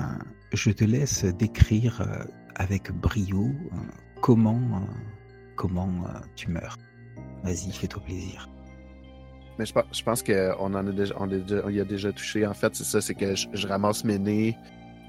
je 0.54 0.72
te 0.72 0.84
laisse 0.84 1.24
décrire 1.26 2.02
euh, 2.02 2.24
avec 2.56 2.92
brio 2.92 3.44
euh, 3.46 3.76
comment, 4.22 4.58
euh, 4.58 4.92
comment 5.56 5.88
euh, 6.08 6.20
tu 6.36 6.50
meurs. 6.50 6.78
Vas-y, 7.44 7.72
fais-toi 7.72 8.02
plaisir. 8.04 8.50
Mais 9.60 9.66
je, 9.66 9.74
pense- 9.74 9.86
je 9.94 10.04
pense 10.04 10.24
qu'on 10.24 10.74
en 10.74 10.88
a 10.88 10.92
déjà, 10.92 11.14
on, 11.20 11.30
a 11.32 11.36
on 11.64 11.70
y 11.70 11.80
a 11.80 11.86
déjà 11.86 12.12
touché. 12.12 12.46
En 12.48 12.54
fait, 12.56 12.76
c'est 12.76 12.84
ça, 12.84 13.00
c'est 13.00 13.14
que 13.14 13.36
je, 13.36 13.48
je 13.54 13.68
ramasse 13.68 14.04
mes 14.04 14.18
nez. 14.18 14.58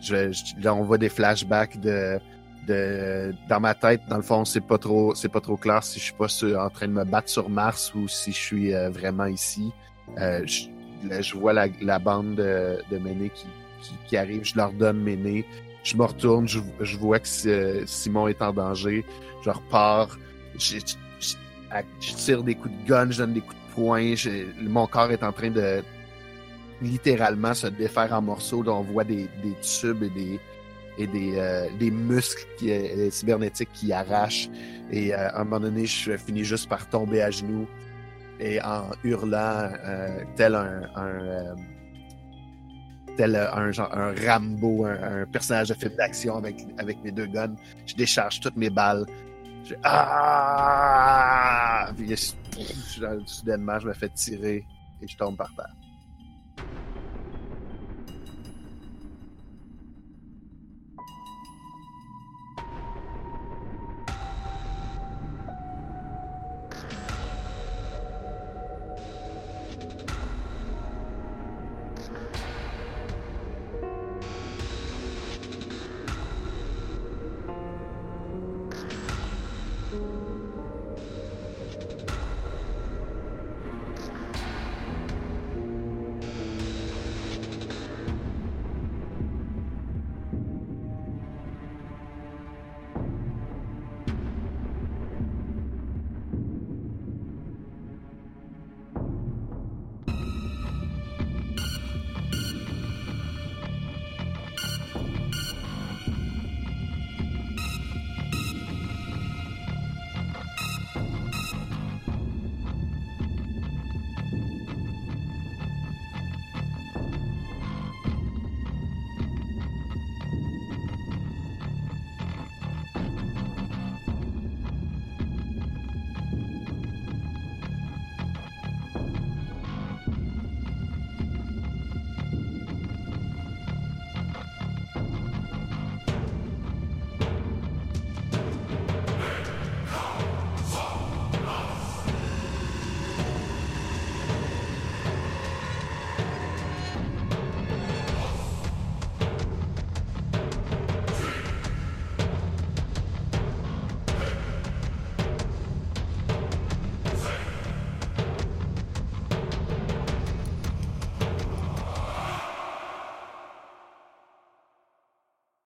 Je, 0.00 0.32
je- 0.32 0.62
là, 0.62 0.74
on 0.74 0.82
voit 0.82 0.98
des 0.98 1.08
flashbacks 1.08 1.78
de, 1.80 2.18
de, 2.66 3.34
dans 3.48 3.60
ma 3.60 3.74
tête. 3.74 4.02
Dans 4.08 4.16
le 4.16 4.22
fond, 4.22 4.44
c'est 4.44 4.60
pas 4.60 4.78
trop, 4.78 5.14
c'est 5.14 5.28
pas 5.28 5.40
trop 5.40 5.56
clair 5.56 5.82
si 5.82 5.98
je 5.98 6.04
suis 6.04 6.14
pas 6.14 6.26
en 6.58 6.70
train 6.70 6.86
de 6.88 6.92
me 6.92 7.04
battre 7.04 7.28
sur 7.28 7.48
Mars 7.48 7.92
ou 7.94 8.08
si 8.08 8.32
je 8.32 8.38
suis 8.38 8.74
euh, 8.74 8.90
vraiment 8.90 9.26
ici. 9.26 9.72
Euh, 10.18 10.42
je, 10.46 10.64
là, 11.08 11.20
je 11.20 11.34
vois 11.36 11.52
la, 11.52 11.66
la 11.82 11.98
bande 11.98 12.36
de, 12.36 12.78
de 12.90 12.98
nez 12.98 13.30
qui, 13.34 13.46
qui, 13.82 13.94
qui 14.06 14.16
arrive. 14.16 14.44
Je 14.44 14.56
leur 14.56 14.72
donne 14.72 15.02
nez. 15.04 15.44
Je 15.84 15.96
me 15.96 16.04
retourne. 16.04 16.48
Je, 16.48 16.58
je 16.80 16.96
vois 16.96 17.18
que 17.20 17.84
Simon 17.86 18.28
est 18.28 18.42
en 18.42 18.52
danger. 18.52 19.04
Je 19.44 19.50
repars. 19.50 20.18
Je, 20.58 20.78
je- 21.20 21.34
tire 22.16 22.42
des 22.42 22.54
coups 22.54 22.74
de 22.82 22.88
gun. 22.88 23.10
Je 23.10 23.18
donne 23.18 23.34
des 23.34 23.40
coups 23.40 23.54
de 23.56 23.74
poing. 23.74 24.14
Mon 24.62 24.86
corps 24.86 25.10
est 25.10 25.22
en 25.22 25.32
train 25.32 25.50
de 25.50 25.82
littéralement 26.82 27.54
se 27.54 27.66
défaire 27.68 28.12
en 28.12 28.22
morceaux. 28.22 28.62
Là, 28.62 28.72
on 28.72 28.82
voit 28.82 29.04
des, 29.04 29.28
des 29.42 29.54
tubes 29.62 30.02
et 30.02 30.10
des 30.10 30.40
et 30.98 31.06
des, 31.06 31.34
euh, 31.36 31.68
des 31.78 31.90
muscles 31.90 32.46
qui, 32.58 32.70
euh, 32.72 33.10
cybernétiques 33.10 33.70
qui 33.74 33.92
arrachent. 33.92 34.48
Et 34.90 35.12
euh, 35.14 35.28
à 35.28 35.40
un 35.40 35.44
moment 35.44 35.60
donné, 35.60 35.84
je 35.84 36.16
finis 36.16 36.42
juste 36.44 36.68
par 36.70 36.88
tomber 36.88 37.20
à 37.20 37.30
genoux 37.30 37.66
et 38.40 38.62
en 38.62 38.88
hurlant 39.04 39.70
euh, 39.84 40.20
tel 40.36 40.54
un, 40.54 40.88
un 40.94 41.06
euh, 41.06 41.54
tel 43.18 43.36
un 43.36 43.70
genre 43.72 43.94
un 43.94 44.14
Rambo, 44.26 44.86
un, 44.86 45.22
un 45.22 45.26
personnage 45.26 45.68
de 45.68 45.74
film 45.74 45.94
d'action 45.96 46.36
avec 46.36 46.56
avec 46.78 46.96
mes 47.04 47.10
deux 47.12 47.26
guns. 47.26 47.54
Je 47.86 47.94
décharge 47.94 48.40
toutes 48.40 48.56
mes 48.56 48.70
balles. 48.70 49.04
Je 49.64 49.74
ah! 50.56 51.90
Puis, 51.96 52.08
je- 52.16 53.20
soudainement, 53.26 53.78
je 53.80 53.88
me 53.88 53.92
fais 53.92 54.08
tirer 54.10 54.64
et 55.02 55.06
je 55.08 55.16
tombe 55.16 55.36
par 55.36 55.50
terre. 55.54 55.74